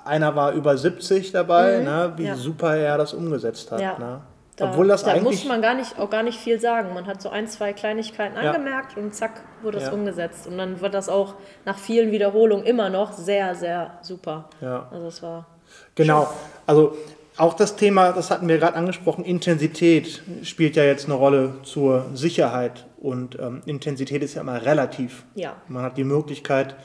einer 0.05 0.35
war 0.35 0.53
über 0.53 0.77
70 0.77 1.31
dabei, 1.31 1.79
mhm. 1.79 1.83
ne, 1.83 2.13
wie 2.15 2.31
super 2.33 2.75
er 2.75 2.97
das 2.97 3.13
umgesetzt 3.13 3.71
hat. 3.71 3.99
Ne? 3.99 4.21
Da, 4.57 4.69
Obwohl 4.69 4.87
das 4.87 5.03
da 5.03 5.11
eigentlich- 5.11 5.23
muss 5.23 5.45
man 5.45 5.61
gar 5.61 5.73
nicht, 5.75 5.99
auch 5.99 6.09
gar 6.09 6.23
nicht 6.23 6.39
viel 6.39 6.59
sagen. 6.61 6.93
Man 6.93 7.07
hat 7.07 7.21
so 7.21 7.29
ein, 7.29 7.47
zwei 7.47 7.73
Kleinigkeiten 7.73 8.35
Ja. 8.41 8.51
angemerkt 8.51 8.95
und 8.97 9.13
zack, 9.13 9.41
wurde 9.61 9.77
es 9.79 9.85
Ja. 9.87 9.91
umgesetzt. 9.91 10.47
Und 10.47 10.57
dann 10.57 10.79
wird 10.79 10.93
das 10.93 11.09
auch 11.09 11.33
nach 11.65 11.77
vielen 11.77 12.11
Wiederholungen 12.11 12.65
immer 12.65 12.89
noch 12.89 13.11
sehr, 13.11 13.53
sehr 13.55 13.97
super. 14.01 14.49
Ja. 14.61 14.87
Also 14.91 15.07
es 15.07 15.21
war 15.21 15.47
Genau. 15.95 16.27
Also 16.65 16.95
auch 17.37 17.53
das 17.53 17.75
Thema, 17.75 18.13
das 18.13 18.31
hatten 18.31 18.47
wir 18.47 18.57
gerade 18.57 18.75
angesprochen, 18.77 19.25
Intensität 19.25 20.21
spielt 20.43 20.77
ja 20.77 20.83
jetzt 20.83 21.05
eine 21.05 21.15
Rolle 21.15 21.55
zur 21.63 22.05
Sicherheit. 22.13 22.85
Und 22.97 23.37
ähm, 23.39 23.61
Intensität 23.65 24.23
ist 24.23 24.35
ja 24.35 24.41
immer 24.41 24.63
relativ. 24.65 25.25
Ja. 25.35 25.57
Man 25.67 25.83
hat 25.83 25.97
die 25.97 26.05
Möglichkeit, 26.05 26.75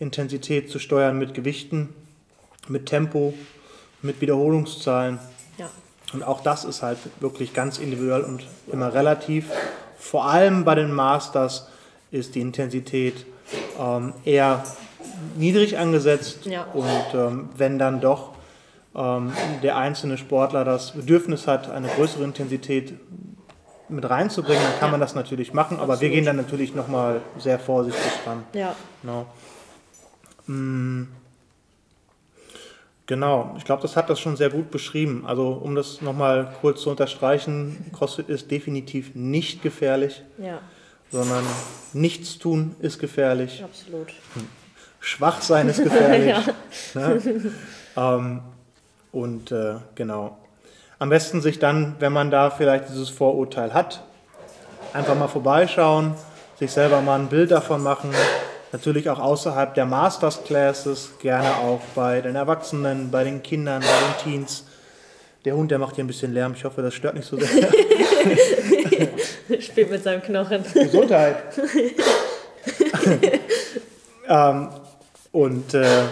Intensität 0.00 0.68
zu 0.68 0.78
steuern 0.80 1.16
mit 1.16 1.32
Gewichten, 1.34 1.94
mit 2.66 2.86
Tempo, 2.86 3.34
mit 4.02 4.20
Wiederholungszahlen. 4.20 5.20
Und 6.12 6.22
auch 6.22 6.40
das 6.42 6.64
ist 6.64 6.82
halt 6.82 6.98
wirklich 7.20 7.54
ganz 7.54 7.78
individuell 7.78 8.22
und 8.22 8.44
immer 8.72 8.92
relativ. 8.92 9.46
Vor 9.98 10.24
allem 10.24 10.64
bei 10.64 10.74
den 10.74 10.92
Masters 10.92 11.68
ist 12.10 12.34
die 12.34 12.40
Intensität 12.40 13.26
ähm, 13.78 14.12
eher 14.24 14.64
niedrig 15.36 15.78
angesetzt. 15.78 16.46
Ja. 16.46 16.64
Und 16.72 17.14
ähm, 17.14 17.48
wenn 17.56 17.78
dann 17.78 18.00
doch 18.00 18.30
ähm, 18.96 19.32
der 19.62 19.76
einzelne 19.76 20.18
Sportler 20.18 20.64
das 20.64 20.92
Bedürfnis 20.92 21.46
hat, 21.46 21.70
eine 21.70 21.86
größere 21.88 22.24
Intensität 22.24 22.94
mit 23.88 24.08
reinzubringen, 24.08 24.62
dann 24.62 24.78
kann 24.80 24.88
Ja. 24.88 24.92
man 24.92 25.00
das 25.00 25.14
natürlich 25.14 25.52
machen. 25.52 25.76
Aber 25.78 25.88
wir 25.88 25.92
Absolut. 25.94 26.12
gehen 26.14 26.24
dann 26.24 26.36
natürlich 26.36 26.74
nochmal 26.74 27.20
sehr 27.38 27.58
vorsichtig 27.58 28.02
ran. 28.26 28.42
Ja, 28.52 28.74
Genau. 29.02 29.26
Mm. 30.46 31.04
Genau, 33.10 33.56
ich 33.58 33.64
glaube, 33.64 33.82
das 33.82 33.96
hat 33.96 34.08
das 34.08 34.20
schon 34.20 34.36
sehr 34.36 34.50
gut 34.50 34.70
beschrieben. 34.70 35.24
Also 35.26 35.48
um 35.48 35.74
das 35.74 36.00
nochmal 36.00 36.54
kurz 36.60 36.82
zu 36.82 36.90
unterstreichen, 36.90 37.90
CrossFit 37.92 38.28
ist 38.28 38.52
definitiv 38.52 39.16
nicht 39.16 39.62
gefährlich, 39.62 40.22
ja, 40.38 40.60
sondern 41.10 41.44
nichts 41.92 42.38
tun 42.38 42.76
ist 42.78 43.00
gefährlich, 43.00 43.64
absolut. 43.64 44.12
schwach 45.00 45.40
sein 45.40 45.68
ist 45.68 45.82
gefährlich. 45.82 46.36
ne? 46.94 47.52
ähm, 47.96 48.42
und 49.10 49.50
äh, 49.50 49.78
genau. 49.96 50.38
Am 51.00 51.08
besten 51.08 51.40
sich 51.40 51.58
dann, 51.58 51.96
wenn 51.98 52.12
man 52.12 52.30
da 52.30 52.50
vielleicht 52.50 52.90
dieses 52.90 53.08
Vorurteil 53.08 53.74
hat, 53.74 54.04
einfach 54.92 55.18
mal 55.18 55.26
vorbeischauen, 55.26 56.14
sich 56.60 56.70
selber 56.70 57.00
mal 57.00 57.18
ein 57.18 57.26
Bild 57.26 57.50
davon 57.50 57.82
machen. 57.82 58.12
Natürlich 58.72 59.10
auch 59.10 59.18
außerhalb 59.18 59.74
der 59.74 59.84
Masters 59.84 60.44
Classes, 60.44 61.10
gerne 61.20 61.56
auch 61.56 61.80
bei 61.94 62.20
den 62.20 62.36
Erwachsenen, 62.36 63.10
bei 63.10 63.24
den 63.24 63.42
Kindern, 63.42 63.82
bei 63.82 63.86
den 63.86 64.32
Teens. 64.32 64.64
Der 65.44 65.56
Hund, 65.56 65.70
der 65.70 65.78
macht 65.78 65.96
hier 65.96 66.04
ein 66.04 66.06
bisschen 66.06 66.32
Lärm. 66.32 66.52
Ich 66.54 66.64
hoffe, 66.64 66.82
das 66.82 66.94
stört 66.94 67.14
nicht 67.14 67.26
so 67.26 67.36
sehr. 67.36 67.68
Spielt 69.60 69.90
mit 69.90 70.04
seinem 70.04 70.22
Knochen. 70.22 70.62
Gesundheit. 70.72 71.36
ähm, 74.28 74.68
und 75.32 75.74
äh, 75.74 76.02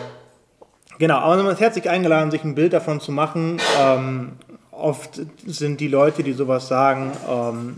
genau, 0.98 1.18
aber 1.18 1.42
man 1.42 1.52
ist 1.52 1.60
herzlich 1.60 1.88
eingeladen, 1.88 2.30
sich 2.30 2.42
ein 2.42 2.54
Bild 2.54 2.72
davon 2.72 3.00
zu 3.00 3.12
machen. 3.12 3.60
Ähm, 3.78 4.32
oft 4.72 5.20
sind 5.46 5.80
die 5.80 5.88
Leute, 5.88 6.22
die 6.22 6.32
sowas 6.32 6.66
sagen, 6.66 7.12
ähm, 7.28 7.76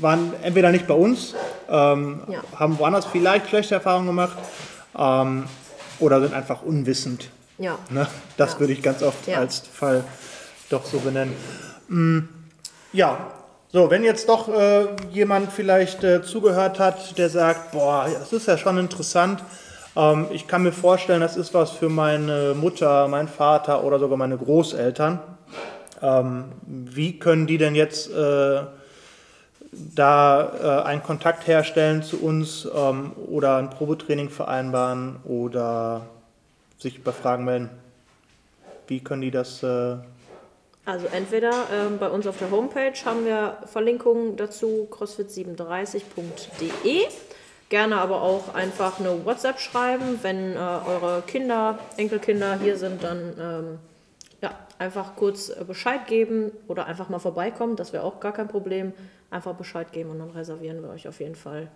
waren 0.00 0.32
entweder 0.42 0.70
nicht 0.70 0.86
bei 0.86 0.94
uns, 0.94 1.34
ähm, 1.68 2.22
Ja. 2.28 2.42
haben 2.58 2.78
woanders 2.78 3.06
vielleicht 3.06 3.48
schlechte 3.48 3.74
Erfahrungen 3.74 4.06
gemacht 4.06 4.36
ähm, 4.98 5.44
oder 6.00 6.20
sind 6.20 6.34
einfach 6.34 6.62
unwissend. 6.62 7.30
Ja, 7.58 7.78
Ne? 7.90 8.06
Das 8.36 8.54
Ja. 8.54 8.60
würde 8.60 8.72
ich 8.72 8.82
ganz 8.82 9.02
oft 9.02 9.26
Ja. 9.26 9.38
als 9.38 9.60
Fall 9.60 10.04
doch 10.70 10.84
so 10.84 10.98
benennen. 11.00 11.34
Mm, 11.88 12.20
Ja, 12.92 13.18
so, 13.70 13.90
wenn 13.90 14.02
jetzt 14.02 14.28
doch 14.30 14.48
äh, 14.48 14.86
jemand 15.10 15.52
vielleicht 15.52 16.02
äh, 16.04 16.22
zugehört 16.22 16.78
hat, 16.78 17.18
der 17.18 17.28
sagt, 17.28 17.72
boah, 17.72 18.06
das 18.18 18.32
ist 18.32 18.46
ja 18.46 18.56
schon 18.56 18.78
interessant. 18.78 19.42
Ähm, 19.94 20.26
ich 20.30 20.46
kann 20.46 20.62
mir 20.62 20.72
vorstellen, 20.72 21.20
das 21.20 21.36
ist 21.36 21.52
was 21.52 21.70
für 21.72 21.90
meine 21.90 22.54
Mutter, 22.54 23.08
meinen 23.08 23.28
Vater 23.28 23.84
oder 23.84 23.98
sogar 23.98 24.16
meine 24.16 24.38
Großeltern. 24.38 25.18
Ähm, 26.00 26.44
wie 26.66 27.18
können 27.18 27.46
die 27.46 27.58
denn 27.58 27.74
jetzt 27.74 28.10
äh, 28.10 28.60
da 29.72 30.82
äh, 30.84 30.86
einen 30.86 31.02
Kontakt 31.02 31.46
herstellen 31.46 32.02
zu 32.02 32.22
uns 32.22 32.68
ähm, 32.74 33.12
oder 33.30 33.56
ein 33.56 33.70
Probetraining 33.70 34.30
vereinbaren 34.30 35.16
oder 35.24 36.06
sich 36.78 37.02
bei 37.02 37.12
Fragen 37.12 37.44
melden? 37.44 37.70
Wie 38.86 39.00
können 39.00 39.22
die 39.22 39.30
das? 39.30 39.62
Äh, 39.62 39.96
also 40.84 41.06
entweder 41.12 41.52
ähm, 41.72 41.98
bei 41.98 42.08
uns 42.08 42.26
auf 42.26 42.38
der 42.38 42.50
Homepage 42.50 42.94
haben 43.04 43.26
wir 43.26 43.58
Verlinkungen 43.66 44.36
dazu, 44.36 44.88
crossfit37.de. 44.90 47.02
Gerne 47.68 48.00
aber 48.00 48.22
auch 48.22 48.54
einfach 48.54 48.98
eine 48.98 49.26
WhatsApp 49.26 49.60
schreiben, 49.60 50.18
wenn 50.22 50.54
äh, 50.54 50.58
eure 50.58 51.22
Kinder, 51.26 51.78
Enkelkinder 51.98 52.58
hier 52.58 52.78
sind, 52.78 53.04
dann 53.04 53.34
ähm, 53.38 53.78
ja, 54.40 54.50
einfach 54.78 55.16
kurz 55.16 55.48
äh, 55.50 55.64
Bescheid 55.66 56.06
geben 56.06 56.52
oder 56.68 56.86
einfach 56.86 57.08
mal 57.08 57.18
vorbeikommen, 57.18 57.76
das 57.76 57.92
wäre 57.92 58.04
auch 58.04 58.20
gar 58.20 58.32
kein 58.32 58.48
Problem. 58.48 58.92
Einfach 59.30 59.54
Bescheid 59.54 59.92
geben 59.92 60.10
und 60.10 60.18
dann 60.20 60.30
reservieren 60.30 60.82
wir 60.82 60.90
euch 60.90 61.06
auf 61.08 61.20
jeden 61.20 61.34
Fall 61.34 61.68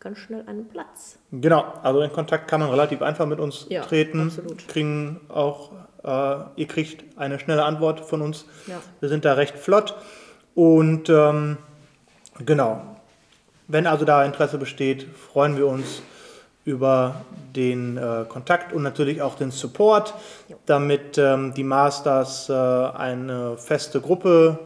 ganz 0.00 0.18
schnell 0.18 0.44
einen 0.46 0.68
Platz. 0.68 1.18
genau, 1.32 1.72
also 1.82 2.00
in 2.02 2.12
Kontakt 2.12 2.48
kann 2.48 2.60
man 2.60 2.70
relativ 2.70 3.02
einfach 3.02 3.26
mit 3.26 3.40
uns 3.40 3.66
Ja, 3.68 3.82
treten. 3.82 4.26
absolut. 4.26 4.68
Kriegen 4.68 5.20
auch, 5.28 5.72
äh, 6.04 6.44
ihr 6.60 6.68
kriegt 6.68 7.18
eine 7.18 7.38
schnelle 7.40 7.64
Antwort 7.64 8.00
von 8.00 8.22
uns. 8.22 8.44
Ja. 8.66 8.80
Wir 9.00 9.08
sind 9.08 9.24
da 9.24 9.32
recht 9.32 9.56
flott. 9.58 9.96
Und 10.54 11.08
ähm, 11.08 11.56
genau, 12.44 12.82
wenn 13.66 13.86
also 13.86 14.04
da 14.04 14.24
Interesse 14.24 14.58
besteht, 14.58 15.04
freuen 15.04 15.56
wir 15.56 15.66
uns 15.66 16.02
über 16.68 17.24
den 17.56 17.96
äh, 17.96 18.26
Kontakt 18.28 18.74
und 18.74 18.82
natürlich 18.82 19.22
auch 19.22 19.36
den 19.36 19.50
Support, 19.50 20.12
damit 20.66 21.16
ähm, 21.16 21.54
die 21.54 21.64
Masters 21.64 22.50
äh, 22.50 22.52
eine 22.52 23.56
feste 23.56 24.02
Gruppe 24.02 24.58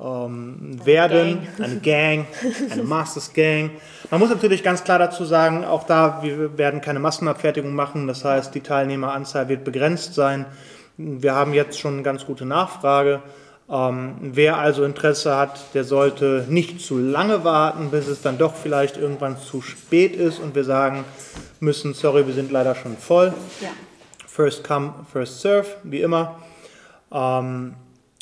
ähm, 0.00 0.80
werden, 0.84 1.46
eine 1.62 1.76
Gang, 1.80 2.26
eine 2.70 2.82
Masters 2.82 3.34
Gang. 3.34 3.72
Man 4.10 4.20
muss 4.20 4.30
natürlich 4.30 4.62
ganz 4.62 4.84
klar 4.84 4.98
dazu 4.98 5.26
sagen, 5.26 5.66
auch 5.66 5.84
da, 5.84 6.20
wir 6.22 6.56
werden 6.56 6.80
keine 6.80 6.98
Massenabfertigung 6.98 7.74
machen, 7.74 8.06
das 8.06 8.24
heißt, 8.24 8.54
die 8.54 8.62
Teilnehmeranzahl 8.62 9.48
wird 9.50 9.64
begrenzt 9.64 10.14
sein. 10.14 10.46
Wir 10.96 11.34
haben 11.34 11.52
jetzt 11.52 11.78
schon 11.78 11.94
eine 11.94 12.02
ganz 12.02 12.24
gute 12.24 12.46
Nachfrage. 12.46 13.20
Ähm, 13.70 14.16
wer 14.20 14.56
also 14.56 14.84
Interesse 14.84 15.36
hat, 15.36 15.74
der 15.74 15.84
sollte 15.84 16.46
nicht 16.48 16.80
zu 16.80 16.96
lange 16.96 17.44
warten, 17.44 17.90
bis 17.90 18.06
es 18.06 18.22
dann 18.22 18.38
doch 18.38 18.54
vielleicht 18.54 18.96
irgendwann 18.96 19.38
zu 19.38 19.60
spät 19.60 20.16
ist 20.16 20.38
und 20.38 20.54
wir 20.54 20.64
sagen 20.64 21.04
müssen, 21.60 21.92
sorry, 21.92 22.26
wir 22.26 22.32
sind 22.32 22.50
leider 22.50 22.74
schon 22.74 22.96
voll. 22.96 23.34
Ja. 23.60 23.68
First 24.26 24.64
come, 24.64 24.94
first 25.12 25.40
serve, 25.40 25.66
wie 25.82 26.00
immer. 26.00 26.38
Ähm, 27.12 27.74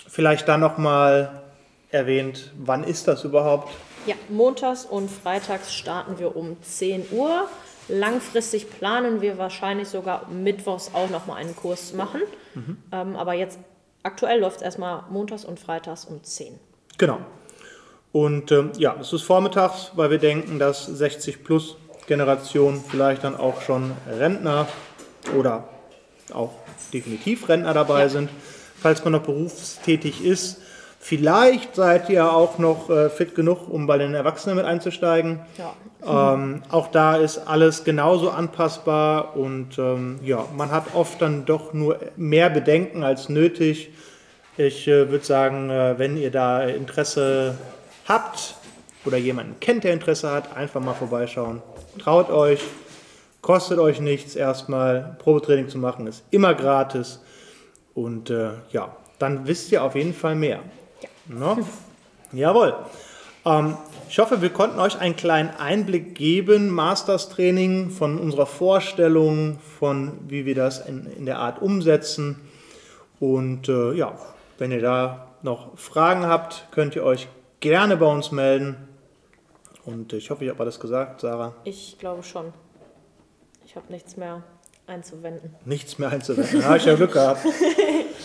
vielleicht 0.08 0.48
dann 0.48 0.60
nochmal 0.60 1.42
erwähnt, 1.90 2.52
wann 2.58 2.82
ist 2.82 3.06
das 3.06 3.22
überhaupt? 3.22 3.72
Ja, 4.06 4.14
montags 4.28 4.84
und 4.84 5.10
freitags 5.10 5.74
starten 5.74 6.18
wir 6.18 6.36
um 6.36 6.60
10 6.62 7.06
Uhr. 7.12 7.48
Langfristig 7.88 8.68
planen 8.70 9.20
wir 9.20 9.38
wahrscheinlich 9.38 9.88
sogar 9.88 10.28
mittwochs 10.28 10.90
auch 10.92 11.10
nochmal 11.10 11.38
einen 11.38 11.54
Kurs 11.54 11.90
zu 11.90 11.96
machen. 11.96 12.20
Ähm, 12.92 13.14
aber 13.14 13.34
jetzt 13.34 13.58
aktuell 14.06 14.40
läuft 14.40 14.56
es 14.56 14.62
erstmal 14.62 15.02
montags 15.10 15.44
und 15.44 15.60
freitags 15.60 16.04
um 16.06 16.22
10. 16.22 16.58
Genau. 16.98 17.18
Und 18.12 18.50
ähm, 18.52 18.70
ja, 18.78 18.96
es 19.00 19.12
ist 19.12 19.22
vormittags, 19.22 19.90
weil 19.94 20.10
wir 20.10 20.18
denken, 20.18 20.58
dass 20.58 20.86
60 20.86 21.44
plus 21.44 21.76
Generation 22.06 22.82
vielleicht 22.88 23.24
dann 23.24 23.36
auch 23.36 23.60
schon 23.60 23.92
Rentner 24.08 24.66
oder 25.36 25.68
auch 26.32 26.52
definitiv 26.92 27.48
Rentner 27.48 27.74
dabei 27.74 28.02
Ja. 28.02 28.08
sind. 28.08 28.30
Falls 28.80 29.02
man 29.04 29.12
noch 29.12 29.22
berufstätig 29.22 30.24
ist, 30.24 30.60
vielleicht 31.06 31.76
seid 31.76 32.10
ihr 32.10 32.32
auch 32.32 32.58
noch 32.58 32.90
äh, 32.90 33.08
fit 33.10 33.36
genug, 33.36 33.68
um 33.68 33.86
bei 33.86 33.96
den 33.96 34.12
Erwachsenen 34.12 34.56
mit 34.56 34.66
einzusteigen. 34.66 35.38
Ja. 35.56 36.34
Ähm, 36.34 36.62
auch 36.68 36.88
da 36.88 37.14
ist 37.14 37.46
alles 37.46 37.84
genauso 37.84 38.30
anpassbar 38.30 39.36
und 39.36 39.78
ähm, 39.78 40.18
ja, 40.24 40.44
man 40.56 40.72
hat 40.72 40.94
oft 40.94 41.22
dann 41.22 41.44
doch 41.44 41.72
nur 41.72 42.00
mehr 42.16 42.50
Bedenken 42.50 43.04
als 43.04 43.28
nötig. 43.28 43.90
Ich 44.56 44.88
äh, 44.88 45.08
würde 45.08 45.24
sagen, 45.24 45.70
äh, 45.70 45.96
wenn 45.96 46.16
ihr 46.16 46.32
da 46.32 46.64
Interesse 46.64 47.56
habt 48.08 48.56
oder 49.04 49.16
jemanden 49.16 49.60
kennt, 49.60 49.84
der 49.84 49.92
Interesse 49.92 50.32
hat, 50.32 50.56
einfach 50.56 50.80
mal 50.80 50.94
vorbeischauen. 50.94 51.62
Traut 52.00 52.30
euch, 52.30 52.60
kostet 53.42 53.78
euch 53.78 54.00
nichts 54.00 54.34
erstmal. 54.34 55.16
Probetraining 55.20 55.68
zu 55.68 55.78
machen 55.78 56.08
ist 56.08 56.24
immer 56.32 56.54
gratis 56.54 57.22
und 57.94 58.28
äh, 58.30 58.50
ja, 58.72 58.96
dann 59.20 59.46
wisst 59.46 59.70
ihr 59.70 59.84
auf 59.84 59.94
jeden 59.94 60.12
Fall 60.12 60.34
mehr. 60.34 60.60
No? 61.28 61.58
Jawohl. 62.32 62.74
Ähm, 63.44 63.76
ich 64.08 64.18
hoffe, 64.18 64.42
wir 64.42 64.50
konnten 64.50 64.78
euch 64.78 64.98
einen 64.98 65.16
kleinen 65.16 65.50
Einblick 65.50 66.14
geben, 66.14 66.70
Masters 66.70 67.28
Training, 67.28 67.90
von 67.90 68.18
unserer 68.18 68.46
Vorstellung, 68.46 69.58
von 69.78 70.18
wie 70.28 70.44
wir 70.44 70.54
das 70.54 70.86
in, 70.86 71.06
in 71.06 71.26
der 71.26 71.38
Art 71.38 71.60
umsetzen. 71.60 72.40
Und 73.20 73.68
äh, 73.68 73.92
ja, 73.94 74.18
wenn 74.58 74.72
ihr 74.72 74.80
da 74.80 75.28
noch 75.42 75.76
Fragen 75.78 76.26
habt, 76.26 76.68
könnt 76.70 76.96
ihr 76.96 77.04
euch 77.04 77.28
gerne 77.60 77.96
bei 77.96 78.06
uns 78.06 78.32
melden. 78.32 78.76
Und 79.84 80.12
ich 80.12 80.30
hoffe, 80.30 80.44
ich 80.44 80.50
habe 80.50 80.60
alles 80.62 80.80
gesagt, 80.80 81.20
Sarah. 81.20 81.54
Ich 81.64 81.96
glaube 81.98 82.22
schon. 82.22 82.52
Ich 83.64 83.76
habe 83.76 83.92
nichts 83.92 84.16
mehr 84.16 84.42
einzuwenden. 84.86 85.54
Nichts 85.64 85.98
mehr 85.98 86.10
einzuwenden. 86.10 86.60
Da 86.60 86.66
habe 86.66 86.78
ich 86.78 86.84
ja 86.84 86.94
Glück 86.94 87.12
gehabt. 87.12 87.44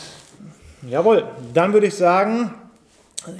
Jawohl, 0.90 1.26
dann 1.54 1.74
würde 1.74 1.88
ich 1.88 1.96
sagen, 1.96 2.54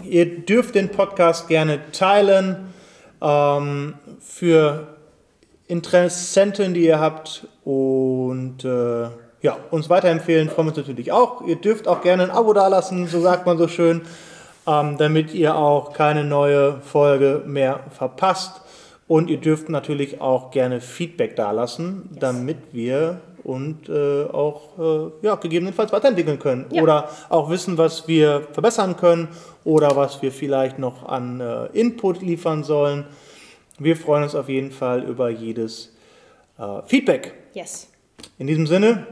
ihr 0.04 0.40
dürft 0.46 0.76
den 0.76 0.90
Podcast 0.90 1.48
gerne 1.48 1.92
teilen 1.92 2.74
ähm, 3.22 3.96
für 4.20 4.88
Interessenten, 5.68 6.74
die 6.74 6.86
ihr 6.86 7.00
habt 7.00 7.48
und 7.64 8.66
äh, 8.66 9.08
ja, 9.42 9.58
uns 9.72 9.90
weiterempfehlen, 9.90 10.50
freuen 10.50 10.68
wir 10.68 10.72
uns 10.72 10.78
natürlich 10.78 11.12
auch. 11.12 11.42
Ihr 11.42 11.56
dürft 11.56 11.88
auch 11.88 12.02
gerne 12.02 12.24
ein 12.24 12.32
Abo 12.32 12.54
dalassen, 12.54 13.08
so 13.08 13.22
sagt 13.22 13.46
man 13.46 13.58
so 13.58 13.68
schön, 13.68 14.02
ähm, 14.68 14.98
damit 14.98 15.34
ihr 15.34 15.56
auch 15.56 15.94
keine 15.94 16.24
neue 16.24 16.82
Folge 16.82 17.42
mehr 17.46 17.80
verpasst. 17.90 18.62
Und 19.08 19.30
ihr 19.30 19.38
dürft 19.38 19.68
natürlich 19.68 20.22
auch 20.22 20.52
gerne 20.52 20.80
Feedback 20.80 21.36
dalassen, 21.36 22.10
yes. 22.12 22.20
damit 22.20 22.58
wir 22.72 23.20
und 23.44 23.90
äh, 23.90 24.26
auch 24.26 24.78
äh, 24.78 25.26
ja, 25.26 25.36
gegebenenfalls 25.36 25.92
weiterentwickeln 25.92 26.40
können. 26.40 26.66
Ja. 26.72 26.82
Oder 26.82 27.10
auch 27.30 27.50
wissen, 27.50 27.78
was 27.78 28.08
wir 28.08 28.48
verbessern 28.52 28.98
können 28.98 29.30
oder 29.64 29.96
was 29.96 30.22
wir 30.22 30.32
vielleicht 30.32 30.80
noch 30.80 31.08
an 31.08 31.40
äh, 31.40 31.66
Input 31.68 32.22
liefern 32.22 32.64
sollen. 32.64 33.06
Wir 33.80 33.96
freuen 33.96 34.24
uns 34.24 34.36
auf 34.36 34.50
jeden 34.50 34.72
Fall 34.72 35.04
über 35.04 35.30
jedes 35.30 35.94
äh, 36.58 36.82
Feedback. 36.86 37.34
Yes. 37.54 37.88
In 38.38 38.48
diesem 38.48 38.68
Sinne, 38.68 39.08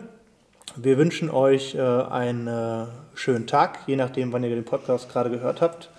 wir 0.76 0.98
wünschen 0.98 1.30
euch 1.30 1.76
äh, 1.76 1.80
einen 1.82 2.48
äh, 2.48 2.86
schönen 3.16 3.48
Tag, 3.48 3.80
je 3.88 3.96
nachdem, 3.96 4.32
wann 4.32 4.44
ihr 4.44 4.50
den 4.50 4.66
Podcast 4.66 5.12
gerade 5.12 5.30
gehört 5.30 5.62
habt 5.62 5.90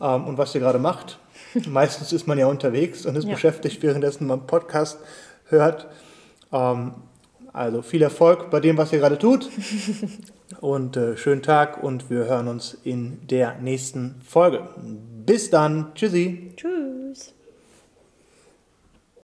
ähm, 0.00 0.26
und 0.26 0.38
was 0.38 0.54
ihr 0.54 0.60
gerade 0.60 0.78
macht. 0.78 1.18
Meistens 1.68 2.12
ist 2.12 2.26
man 2.26 2.38
ja 2.38 2.46
unterwegs 2.46 3.06
und 3.06 3.16
ist 3.16 3.26
ja. 3.26 3.34
beschäftigt, 3.34 3.82
währenddessen 3.82 4.26
man 4.26 4.46
Podcast 4.46 4.98
hört. 5.48 5.86
Ähm, 6.52 6.94
also 7.52 7.82
viel 7.82 8.02
Erfolg 8.02 8.50
bei 8.50 8.60
dem, 8.60 8.76
was 8.78 8.92
ihr 8.92 8.98
gerade 8.98 9.18
tut. 9.18 9.48
Und 10.60 10.96
äh, 10.96 11.16
schönen 11.16 11.42
Tag 11.42 11.82
und 11.82 12.08
wir 12.08 12.26
hören 12.26 12.46
uns 12.46 12.78
in 12.84 13.26
der 13.26 13.58
nächsten 13.60 14.20
Folge. 14.24 14.68
Bis 15.26 15.50
dann. 15.50 15.92
Tschüssi. 15.94 16.52
Tschüss. 16.56 17.01